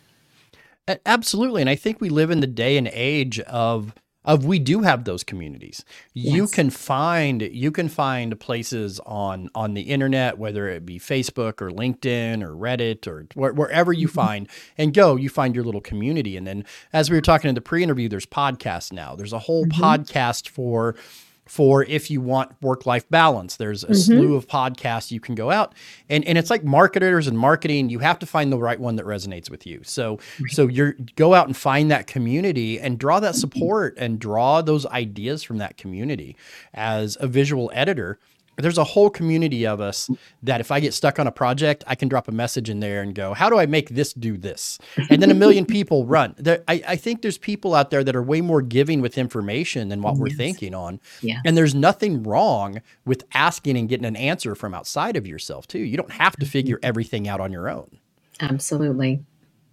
Absolutely. 1.07 1.61
And 1.61 1.71
I 1.71 1.77
think 1.77 2.01
we 2.01 2.09
live 2.09 2.31
in 2.31 2.41
the 2.41 2.47
day 2.47 2.77
and 2.77 2.89
age 2.93 3.41
of 3.41 3.95
of 4.31 4.45
we 4.45 4.61
do 4.61 4.83
have 4.83 5.05
those 5.05 5.25
communities. 5.25 5.85
Yes. 6.15 6.35
You 6.35 6.47
can 6.47 6.71
find 6.71 7.43
you 7.43 7.73
can 7.73 7.89
find 7.89 8.39
places 8.39 9.01
on 9.05 9.51
on 9.57 9.75
the 9.75 9.83
internet, 9.83 10.39
whether 10.39 10.69
it 10.69 10.87
be 10.87 11.01
Facebook 11.01 11.61
or 11.61 11.71
LinkedIn 11.71 12.41
or 12.41 12.55
Reddit 12.55 13.09
or 13.09 13.27
wh- 13.35 13.57
wherever 13.59 13.93
you 13.93 14.07
mm-hmm. 14.07 14.15
find 14.15 14.49
and 14.79 14.95
go, 14.95 15.17
you 15.17 15.29
find 15.29 15.57
your 15.57 15.65
little 15.65 15.81
community. 15.81 16.37
And 16.37 16.47
then 16.47 16.65
as 16.93 17.11
we 17.11 17.17
were 17.17 17.23
talking 17.23 17.49
in 17.49 17.57
the 17.57 17.61
pre-interview, 17.61 18.09
there's 18.09 18.25
podcasts 18.25 18.93
now. 18.93 19.17
There's 19.17 19.33
a 19.33 19.41
whole 19.41 19.67
mm-hmm. 19.67 19.83
podcast 19.83 20.49
for 20.49 20.95
for 21.51 21.83
if 21.83 22.13
you 22.13 22.21
want 22.21 22.53
work 22.63 22.87
life 22.87 23.09
balance. 23.09 23.57
There's 23.57 23.83
a 23.83 23.89
mm-hmm. 23.89 23.95
slew 23.95 24.37
of 24.37 24.47
podcasts 24.47 25.11
you 25.11 25.19
can 25.19 25.35
go 25.35 25.51
out 25.51 25.75
and 26.09 26.25
and 26.25 26.39
it's 26.39 26.49
like 26.49 26.63
marketers 26.63 27.27
and 27.27 27.37
marketing. 27.37 27.91
You 27.91 27.99
have 27.99 28.21
to 28.21 28.27
find 28.27 28.53
the 28.53 28.57
right 28.57 28.79
one 28.79 28.95
that 28.97 29.05
resonates 29.05 29.51
with 29.51 29.67
you. 29.67 29.81
So 29.83 30.21
so 30.47 30.69
you're 30.69 30.95
go 31.17 31.35
out 31.35 31.49
and 31.49 31.57
find 31.57 31.91
that 31.91 32.07
community 32.07 32.79
and 32.79 33.01
draw 33.01 33.19
that 33.19 33.33
mm-hmm. 33.33 33.41
support 33.41 33.95
and 33.99 34.21
draw 34.21 34.63
those 34.63 34.87
ideas 34.87 35.43
from 35.43 35.59
that 35.59 35.77
community. 35.77 36.37
As 36.73 37.17
a 37.19 37.27
visual 37.27 37.69
editor, 37.75 38.21
there's 38.61 38.79
a 38.79 38.85
whole 38.85 39.11
community 39.11 39.67
of 39.67 39.81
us 39.81 40.11
that 40.43 40.61
if 40.61 40.71
I 40.71 40.81
get 40.81 40.95
stuck 40.95 41.19
on 41.19 41.27
a 41.27 41.33
project, 41.33 41.85
I 41.87 41.95
can 41.95 42.09
drop 42.09 42.29
a 42.29 42.33
message 42.33 42.71
in 42.71 42.81
there 42.81 43.03
and 43.03 43.15
go, 43.15 43.35
how 43.35 43.51
do 43.51 43.59
I 43.59 43.67
make 43.67 43.91
this 43.91 44.13
do 44.13 44.37
this? 44.37 44.79
And 45.09 45.23
then 45.23 45.31
a 45.31 45.35
million 45.35 45.67
people 45.67 46.07
run. 46.07 46.35
There, 46.39 46.63
I, 46.69 46.83
I, 46.87 46.97
think 46.97 47.23
there's 47.23 47.39
people 47.39 47.75
out 47.75 47.91
there 47.91 48.05
that 48.05 48.15
are 48.17 48.23
way 48.23 48.41
more 48.41 48.63
giving 48.63 49.01
with 49.01 49.19
information 49.19 49.89
than 49.89 50.03
what 50.03 50.13
yes. 50.13 50.21
we're 50.21 50.31
thinking 50.31 50.75
on. 50.75 51.01
Yeah. 51.21 51.41
And 51.45 51.57
there's 51.57 51.75
nothing 51.75 52.23
wrong 52.23 52.81
with 53.05 53.25
asking 53.35 53.77
and 53.77 53.89
getting 53.89 54.07
an 54.07 54.17
answer 54.17 54.55
from 54.55 54.75
outside 54.75 55.17
of 55.17 55.27
yourself 55.27 55.67
too. 55.67 55.81
You 55.81 55.97
don't 55.97 56.13
have 56.13 56.37
to 56.37 56.47
figure 56.47 56.77
mm-hmm. 56.77 56.87
everything 56.87 57.29
out 57.29 57.41
on 57.41 57.53
your 57.53 57.69
own. 57.69 57.99
Absolutely. 58.41 59.23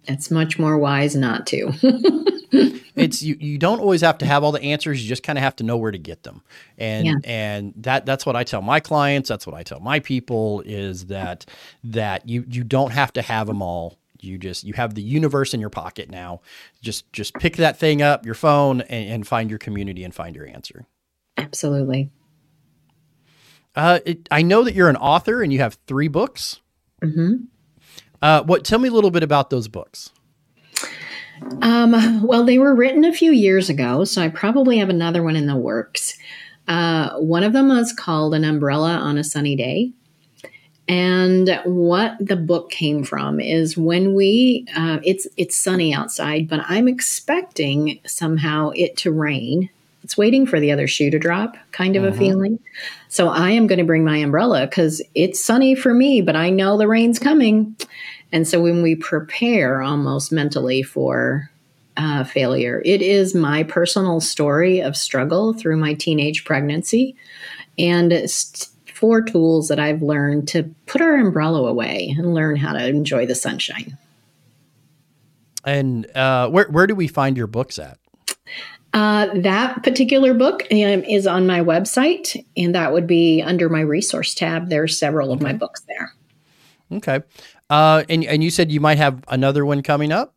it's 0.04 0.30
much 0.30 0.58
more 0.58 0.78
wise 0.78 1.16
not 1.16 1.46
to. 1.48 1.72
it's 2.52 3.22
you 3.22 3.36
you 3.40 3.58
don't 3.58 3.80
always 3.80 4.00
have 4.00 4.18
to 4.18 4.26
have 4.26 4.42
all 4.42 4.52
the 4.52 4.62
answers 4.62 5.02
you 5.02 5.08
just 5.08 5.22
kind 5.22 5.38
of 5.38 5.42
have 5.42 5.56
to 5.56 5.64
know 5.64 5.76
where 5.76 5.90
to 5.90 5.98
get 5.98 6.22
them. 6.22 6.42
And 6.78 7.06
yeah. 7.06 7.14
and 7.24 7.74
that 7.78 8.06
that's 8.06 8.24
what 8.24 8.36
i 8.36 8.44
tell 8.44 8.62
my 8.62 8.80
clients 8.80 9.28
that's 9.28 9.46
what 9.46 9.54
i 9.54 9.62
tell 9.62 9.80
my 9.80 10.00
people 10.00 10.62
is 10.64 11.06
that 11.06 11.46
that 11.84 12.28
you 12.28 12.44
you 12.48 12.64
don't 12.64 12.92
have 12.92 13.12
to 13.14 13.22
have 13.22 13.46
them 13.46 13.62
all. 13.62 13.98
You 14.20 14.38
just 14.38 14.64
you 14.64 14.72
have 14.74 14.94
the 14.94 15.02
universe 15.02 15.54
in 15.54 15.60
your 15.60 15.70
pocket 15.70 16.10
now. 16.10 16.40
Just 16.82 17.12
just 17.12 17.34
pick 17.34 17.56
that 17.56 17.78
thing 17.78 18.02
up 18.02 18.24
your 18.24 18.34
phone 18.34 18.80
and, 18.82 19.10
and 19.10 19.26
find 19.26 19.50
your 19.50 19.58
community 19.58 20.04
and 20.04 20.14
find 20.14 20.34
your 20.34 20.46
answer. 20.46 20.86
Absolutely. 21.36 22.10
Uh, 23.76 24.00
it, 24.04 24.28
i 24.30 24.42
know 24.42 24.64
that 24.64 24.74
you're 24.74 24.88
an 24.88 24.96
author 24.96 25.42
and 25.42 25.52
you 25.52 25.60
have 25.60 25.78
three 25.86 26.08
books. 26.08 26.60
Mm-hmm. 27.00 27.44
uh, 28.22 28.42
what 28.42 28.64
tell 28.64 28.80
me 28.80 28.88
a 28.88 28.92
little 28.92 29.12
bit 29.12 29.22
about 29.22 29.50
those 29.50 29.68
books 29.68 30.10
um, 31.62 32.22
well, 32.22 32.44
they 32.44 32.58
were 32.58 32.74
written 32.74 33.04
a 33.04 33.12
few 33.12 33.32
years 33.32 33.68
ago, 33.68 34.04
so 34.04 34.22
I 34.22 34.28
probably 34.28 34.78
have 34.78 34.88
another 34.88 35.22
one 35.22 35.36
in 35.36 35.46
the 35.46 35.56
works. 35.56 36.16
Uh, 36.66 37.16
one 37.18 37.44
of 37.44 37.52
them 37.52 37.68
was 37.68 37.92
called 37.92 38.34
An 38.34 38.44
Umbrella 38.44 38.92
on 38.92 39.16
a 39.16 39.24
Sunny 39.24 39.56
Day. 39.56 39.92
And 40.88 41.60
what 41.64 42.16
the 42.18 42.36
book 42.36 42.70
came 42.70 43.04
from 43.04 43.40
is 43.40 43.76
when 43.76 44.14
we, 44.14 44.66
uh, 44.74 45.00
it's 45.04 45.26
it's 45.36 45.54
sunny 45.54 45.92
outside, 45.92 46.48
but 46.48 46.60
I'm 46.66 46.88
expecting 46.88 48.00
somehow 48.06 48.70
it 48.74 48.96
to 48.98 49.12
rain. 49.12 49.68
It's 50.02 50.16
waiting 50.16 50.46
for 50.46 50.58
the 50.58 50.72
other 50.72 50.86
shoe 50.86 51.10
to 51.10 51.18
drop, 51.18 51.56
kind 51.72 51.96
of 51.96 52.04
a 52.04 52.08
mm-hmm. 52.08 52.18
feeling. 52.18 52.58
So 53.08 53.28
I 53.28 53.50
am 53.50 53.66
going 53.66 53.80
to 53.80 53.84
bring 53.84 54.04
my 54.04 54.16
umbrella 54.16 54.66
because 54.66 55.02
it's 55.14 55.44
sunny 55.44 55.74
for 55.74 55.92
me, 55.92 56.22
but 56.22 56.36
I 56.36 56.48
know 56.48 56.78
the 56.78 56.88
rain's 56.88 57.18
coming. 57.18 57.76
And 58.32 58.46
so 58.46 58.60
when 58.60 58.82
we 58.82 58.94
prepare 58.94 59.82
almost 59.82 60.32
mentally 60.32 60.82
for 60.82 61.50
uh, 61.96 62.24
failure, 62.24 62.82
it 62.84 63.02
is 63.02 63.34
my 63.34 63.62
personal 63.62 64.20
story 64.20 64.80
of 64.80 64.96
struggle 64.96 65.52
through 65.54 65.76
my 65.76 65.94
teenage 65.94 66.44
pregnancy 66.44 67.16
and 67.78 68.12
st- 68.28 68.68
four 68.92 69.22
tools 69.22 69.68
that 69.68 69.78
I've 69.78 70.02
learned 70.02 70.48
to 70.48 70.64
put 70.86 71.00
our 71.00 71.16
umbrella 71.16 71.68
away 71.68 72.14
and 72.18 72.34
learn 72.34 72.56
how 72.56 72.72
to 72.72 72.86
enjoy 72.86 73.26
the 73.26 73.34
sunshine. 73.34 73.96
And 75.64 76.10
uh, 76.16 76.48
where, 76.50 76.68
where 76.68 76.86
do 76.86 76.94
we 76.94 77.08
find 77.08 77.36
your 77.36 77.46
books 77.46 77.78
at? 77.78 77.98
Uh, 78.94 79.28
that 79.34 79.82
particular 79.82 80.32
book 80.34 80.62
um, 80.72 81.04
is 81.04 81.26
on 81.26 81.46
my 81.46 81.60
website, 81.60 82.44
and 82.56 82.74
that 82.74 82.92
would 82.92 83.06
be 83.06 83.42
under 83.42 83.68
my 83.68 83.80
resource 83.80 84.34
tab. 84.34 84.68
There 84.68 84.82
are 84.82 84.88
several 84.88 85.30
of 85.30 85.42
my 85.42 85.52
books 85.52 85.82
there. 85.86 86.12
Okay. 86.92 87.20
Uh, 87.70 88.04
and 88.08 88.24
and 88.24 88.42
you 88.42 88.50
said 88.50 88.72
you 88.72 88.80
might 88.80 88.98
have 88.98 89.22
another 89.28 89.64
one 89.64 89.82
coming 89.82 90.12
up. 90.12 90.34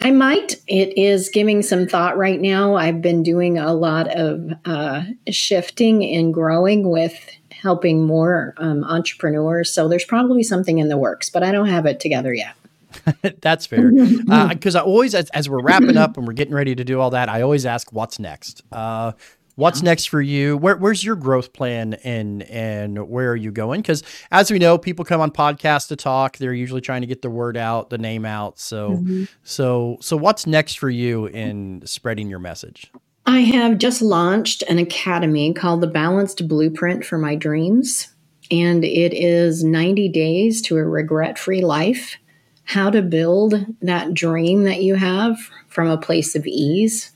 I 0.00 0.10
might. 0.10 0.54
It 0.66 0.98
is 0.98 1.30
giving 1.30 1.62
some 1.62 1.86
thought 1.86 2.18
right 2.18 2.40
now. 2.40 2.74
I've 2.74 3.00
been 3.00 3.22
doing 3.22 3.58
a 3.58 3.72
lot 3.72 4.08
of 4.08 4.52
uh, 4.64 5.04
shifting 5.30 6.04
and 6.04 6.34
growing 6.34 6.90
with 6.90 7.14
helping 7.50 8.04
more 8.04 8.54
um, 8.58 8.84
entrepreneurs. 8.84 9.72
So 9.72 9.88
there's 9.88 10.04
probably 10.04 10.42
something 10.42 10.78
in 10.78 10.88
the 10.88 10.98
works, 10.98 11.30
but 11.30 11.42
I 11.42 11.52
don't 11.52 11.68
have 11.68 11.86
it 11.86 12.00
together 12.00 12.34
yet. 12.34 12.54
That's 13.40 13.66
fair. 13.66 13.90
Because 13.90 14.76
uh, 14.76 14.80
I 14.80 14.82
always, 14.82 15.14
as, 15.14 15.30
as, 15.30 15.48
we're 15.48 15.62
wrapping 15.62 15.96
up 15.96 16.16
and 16.16 16.26
we're 16.26 16.34
getting 16.34 16.54
ready 16.54 16.74
to 16.74 16.84
do 16.84 17.00
all 17.00 17.10
that, 17.10 17.28
I 17.28 17.40
always 17.40 17.64
ask, 17.64 17.92
"What's 17.92 18.18
next?" 18.18 18.62
Uh, 18.70 19.12
What's 19.56 19.82
next 19.82 20.06
for 20.06 20.20
you? 20.20 20.56
Where, 20.56 20.76
where's 20.76 21.04
your 21.04 21.14
growth 21.14 21.52
plan 21.52 21.94
and 22.04 22.42
and 22.44 23.08
where 23.08 23.30
are 23.30 23.36
you 23.36 23.52
going? 23.52 23.82
Because 23.82 24.02
as 24.32 24.50
we 24.50 24.58
know, 24.58 24.78
people 24.78 25.04
come 25.04 25.20
on 25.20 25.30
podcasts 25.30 25.88
to 25.88 25.96
talk. 25.96 26.38
They're 26.38 26.52
usually 26.52 26.80
trying 26.80 27.02
to 27.02 27.06
get 27.06 27.22
the 27.22 27.30
word 27.30 27.56
out, 27.56 27.90
the 27.90 27.98
name 27.98 28.24
out. 28.24 28.58
So 28.58 28.90
mm-hmm. 28.92 29.24
so 29.44 29.98
so 30.00 30.16
what's 30.16 30.46
next 30.46 30.78
for 30.78 30.90
you 30.90 31.26
in 31.26 31.82
spreading 31.86 32.28
your 32.28 32.40
message? 32.40 32.90
I 33.26 33.40
have 33.40 33.78
just 33.78 34.02
launched 34.02 34.62
an 34.62 34.78
academy 34.78 35.54
called 35.54 35.80
the 35.80 35.86
Balanced 35.86 36.46
Blueprint 36.46 37.04
for 37.04 37.16
My 37.16 37.36
Dreams, 37.36 38.12
and 38.50 38.84
it 38.84 39.14
is 39.14 39.64
90 39.64 40.10
days 40.10 40.60
to 40.62 40.76
a 40.76 40.84
regret-free 40.84 41.62
life. 41.62 42.16
How 42.64 42.90
to 42.90 43.00
build 43.02 43.66
that 43.80 44.12
dream 44.12 44.64
that 44.64 44.82
you 44.82 44.96
have 44.96 45.38
from 45.68 45.88
a 45.88 45.96
place 45.96 46.34
of 46.34 46.46
ease 46.46 47.13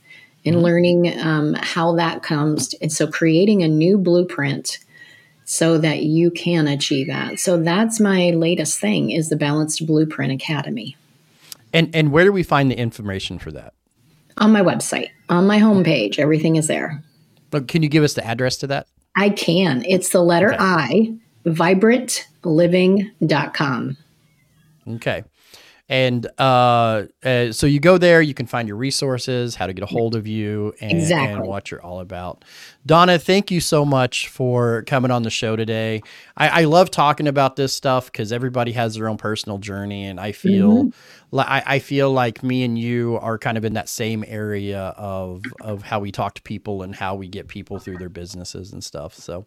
and 0.49 0.57
mm-hmm. 0.57 0.65
learning 0.65 1.21
um, 1.21 1.55
how 1.55 1.95
that 1.97 2.23
comes. 2.23 2.75
And 2.75 2.93
so 2.93 3.07
creating 3.07 3.63
a 3.63 3.69
new 3.69 3.99
blueprint 3.99 4.79
so 5.45 5.79
that 5.79 6.03
you 6.03 6.31
can 6.31 6.67
achieve 6.67 7.07
that. 7.07 7.39
So 7.39 7.57
that's 7.57 8.01
my 8.01 8.31
latest 8.31 8.81
thing 8.81 9.11
is 9.11 9.29
the 9.29 9.37
Balanced 9.37 9.87
Blueprint 9.87 10.33
Academy. 10.33 10.97
And 11.73 11.95
and 11.95 12.13
where 12.13 12.25
do 12.25 12.33
we 12.33 12.43
find 12.43 12.71
the 12.71 12.79
information 12.79 13.39
for 13.39 13.51
that? 13.53 13.75
On 14.39 14.53
my 14.53 14.63
website, 14.63 15.11
on 15.29 15.47
my 15.47 15.59
homepage, 15.59 16.19
everything 16.19 16.57
is 16.57 16.67
there. 16.67 17.03
But 17.51 17.69
can 17.69 17.83
you 17.83 17.89
give 17.89 18.05
us 18.05 18.13
the 18.15 18.27
address 18.27 18.57
to 18.59 18.67
that? 18.69 18.87
I 19.17 19.31
can. 19.31 19.85
It's 19.87 20.11
the 20.11 20.23
letter 20.23 20.55
okay. 20.55 20.59
I, 20.61 21.15
vibrantliving.com. 21.47 23.97
Okay. 24.89 25.25
And 25.89 26.27
uh, 26.39 27.05
uh, 27.25 27.53
so 27.53 27.67
you 27.67 27.81
go 27.81 27.97
there, 27.97 28.21
you 28.21 28.35
can 28.35 28.47
find 28.47 28.69
your 28.69 28.77
resources, 28.77 29.55
how 29.55 29.67
to 29.67 29.73
get 29.73 29.83
a 29.83 29.87
hold 29.87 30.15
of 30.15 30.27
you, 30.27 30.75
and, 30.81 30.93
exactly. 30.93 31.35
and 31.35 31.47
what 31.47 31.71
you're 31.71 31.81
all 31.81 32.01
about. 32.01 32.45
Donna, 32.85 33.19
thank 33.19 33.51
you 33.51 33.61
so 33.61 33.85
much 33.85 34.29
for 34.29 34.83
coming 34.83 35.11
on 35.11 35.23
the 35.23 35.31
show 35.31 35.57
today. 35.57 36.03
I, 36.37 36.63
I 36.63 36.65
love 36.65 36.91
talking 36.91 37.27
about 37.27 37.57
this 37.57 37.73
stuff 37.73 38.13
because 38.13 38.33
everybody 38.33 38.73
has 38.73 38.95
their 38.95 39.09
own 39.09 39.17
personal 39.17 39.59
journey, 39.59 40.07
and 40.07 40.21
I 40.21 40.33
feel 40.33 40.85
mm-hmm. 40.85 40.91
I, 41.37 41.63
I 41.67 41.79
feel 41.79 42.11
like 42.11 42.43
me 42.43 42.65
and 42.65 42.79
you 42.79 43.19
are 43.21 43.37
kind 43.37 43.59
of 43.59 43.65
in 43.65 43.75
that 43.75 43.91
same 43.91 44.25
area 44.27 44.95
of 44.97 45.43
of 45.61 45.83
how 45.83 46.01
we 46.01 46.11
talk 46.11 46.33
to 46.35 46.43
people 46.43 46.83
and 46.83 46.95
how 46.95 47.15
we 47.15 47.29
get 47.29 47.49
people 47.49 47.79
through 47.79 47.99
their 47.99 48.09
businesses 48.09 48.73
and 48.73 48.83
stuff. 48.83 49.13
So, 49.15 49.45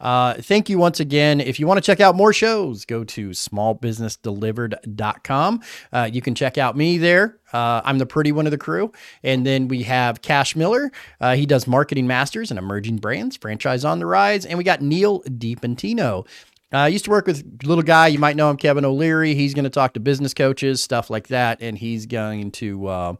uh, 0.00 0.34
thank 0.34 0.68
you 0.68 0.78
once 0.78 0.98
again. 0.98 1.40
If 1.40 1.60
you 1.60 1.68
want 1.68 1.78
to 1.78 1.82
check 1.82 2.00
out 2.00 2.16
more 2.16 2.32
shows, 2.32 2.84
go 2.84 3.04
to 3.04 3.30
smallbusinessdelivered.com. 3.30 5.60
Uh, 5.92 6.08
you 6.12 6.20
can 6.20 6.34
check 6.34 6.58
out 6.58 6.76
me 6.76 6.98
there. 6.98 7.38
Uh, 7.52 7.80
I'm 7.84 7.98
the 7.98 8.06
pretty 8.06 8.32
one 8.32 8.46
of 8.46 8.52
the 8.52 8.58
crew. 8.58 8.92
And 9.22 9.44
then 9.44 9.68
we 9.68 9.82
have 9.82 10.22
Cash 10.22 10.54
Miller. 10.54 10.92
Uh, 11.20 11.34
he 11.34 11.46
does 11.46 11.66
marketing 11.66 12.06
masters 12.06 12.50
and 12.50 12.58
emerging 12.58 12.98
brands, 12.98 13.36
franchise 13.36 13.84
on 13.84 13.98
the 13.98 14.06
rise. 14.06 14.46
And 14.46 14.56
we 14.56 14.64
got 14.64 14.82
Neil 14.82 15.22
DiPentino. 15.22 16.26
Uh, 16.72 16.78
I 16.78 16.88
used 16.88 17.04
to 17.06 17.10
work 17.10 17.26
with 17.26 17.40
a 17.40 17.66
little 17.66 17.82
guy. 17.82 18.06
You 18.06 18.18
might 18.18 18.36
know 18.36 18.48
him, 18.48 18.56
Kevin 18.56 18.84
O'Leary. 18.84 19.34
He's 19.34 19.54
going 19.54 19.64
to 19.64 19.70
talk 19.70 19.94
to 19.94 20.00
business 20.00 20.32
coaches, 20.32 20.80
stuff 20.82 21.10
like 21.10 21.26
that, 21.28 21.60
and 21.60 21.76
he's 21.76 22.06
going 22.06 22.52
to 22.52 22.86
uh, 22.86 23.14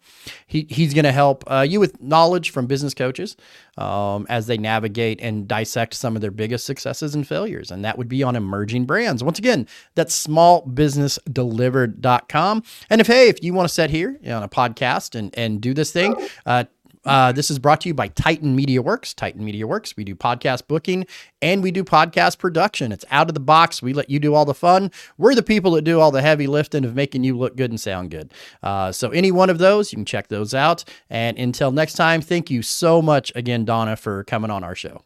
he 0.47 0.67
he's 0.71 0.95
going 0.95 1.05
to 1.05 1.13
help 1.13 1.45
uh, 1.51 1.67
you 1.69 1.81
with 1.81 2.01
knowledge 2.01 2.51
from 2.51 2.67
business 2.67 2.95
coaches 2.95 3.37
um, 3.77 4.25
as 4.29 4.47
they 4.47 4.57
navigate 4.57 5.21
and 5.21 5.49
dissect 5.49 5.95
some 5.95 6.15
of 6.15 6.23
their 6.23 6.31
biggest 6.31 6.65
successes 6.65 7.13
and 7.15 7.27
failures. 7.27 7.73
And 7.73 7.85
that 7.85 7.99
would 7.99 8.09
be 8.09 8.23
on 8.23 8.37
emerging 8.37 8.87
brands. 8.87 9.25
Once 9.25 9.39
again, 9.39 9.67
that's 9.95 10.27
smallbusinessdelivered.com. 10.27 12.63
And 12.89 13.01
if 13.01 13.09
hey, 13.09 13.29
if 13.29 13.43
you 13.43 13.53
want 13.53 13.69
to 13.69 13.75
sit 13.75 13.91
here 13.91 14.17
on 14.27 14.45
a 14.45 14.49
podcast 14.49 15.17
and 15.17 15.37
and 15.37 15.61
do 15.61 15.75
this 15.75 15.91
thing, 15.91 16.15
uh, 16.47 16.65
uh, 17.05 17.33
this 17.33 17.51
is 17.51 17.59
brought 17.59 17.81
to 17.83 17.89
you 17.89 17.95
by 17.95 18.09
Titan 18.09 18.55
Media 18.55 18.83
Worx. 18.83 19.15
Titan 19.15 19.45
Media 19.45 19.65
Worx. 19.67 19.97
We 19.97 20.05
do 20.05 20.15
podcast 20.15 20.67
booking 20.69 21.07
and 21.41 21.63
we 21.63 21.71
do 21.71 21.85
podcast 21.85 22.39
production. 22.39 22.93
It's 22.93 23.05
out 23.11 23.29
of 23.29 23.35
the 23.35 23.41
box. 23.41 23.83
We 23.83 23.93
let 23.93 24.11
you 24.11 24.19
do 24.19 24.35
all 24.35 24.45
the 24.45 24.55
fun. 24.55 24.91
We're 25.17 25.35
the 25.35 25.43
people 25.43 25.73
that 25.73 25.83
do 25.83 26.01
all 26.01 26.11
the 26.11 26.23
heavy 26.23 26.47
lifting 26.47 26.85
of 26.85 26.95
making 26.95 27.25
you 27.25 27.37
look 27.37 27.57
good 27.57 27.71
and 27.71 27.81
sound 27.81 28.11
good. 28.11 28.33
Uh, 28.63 28.93
so, 28.93 29.11
any 29.11 29.33
one 29.33 29.51
of 29.51 29.59
those, 29.59 29.93
you 29.93 29.97
can 29.97 30.05
check 30.05 30.29
those 30.29 30.55
out. 30.55 30.85
And 31.09 31.39
until 31.39 31.73
next 31.73 31.95
time, 31.95 32.21
thank 32.21 32.51
you 32.51 32.63
so 32.63 33.01
much 33.01 33.33
again, 33.35 33.65
Donna, 33.65 33.97
for 33.97 34.25
coming 34.25 34.51
on 34.51 34.63
our 34.65 34.75
show. 34.75 35.03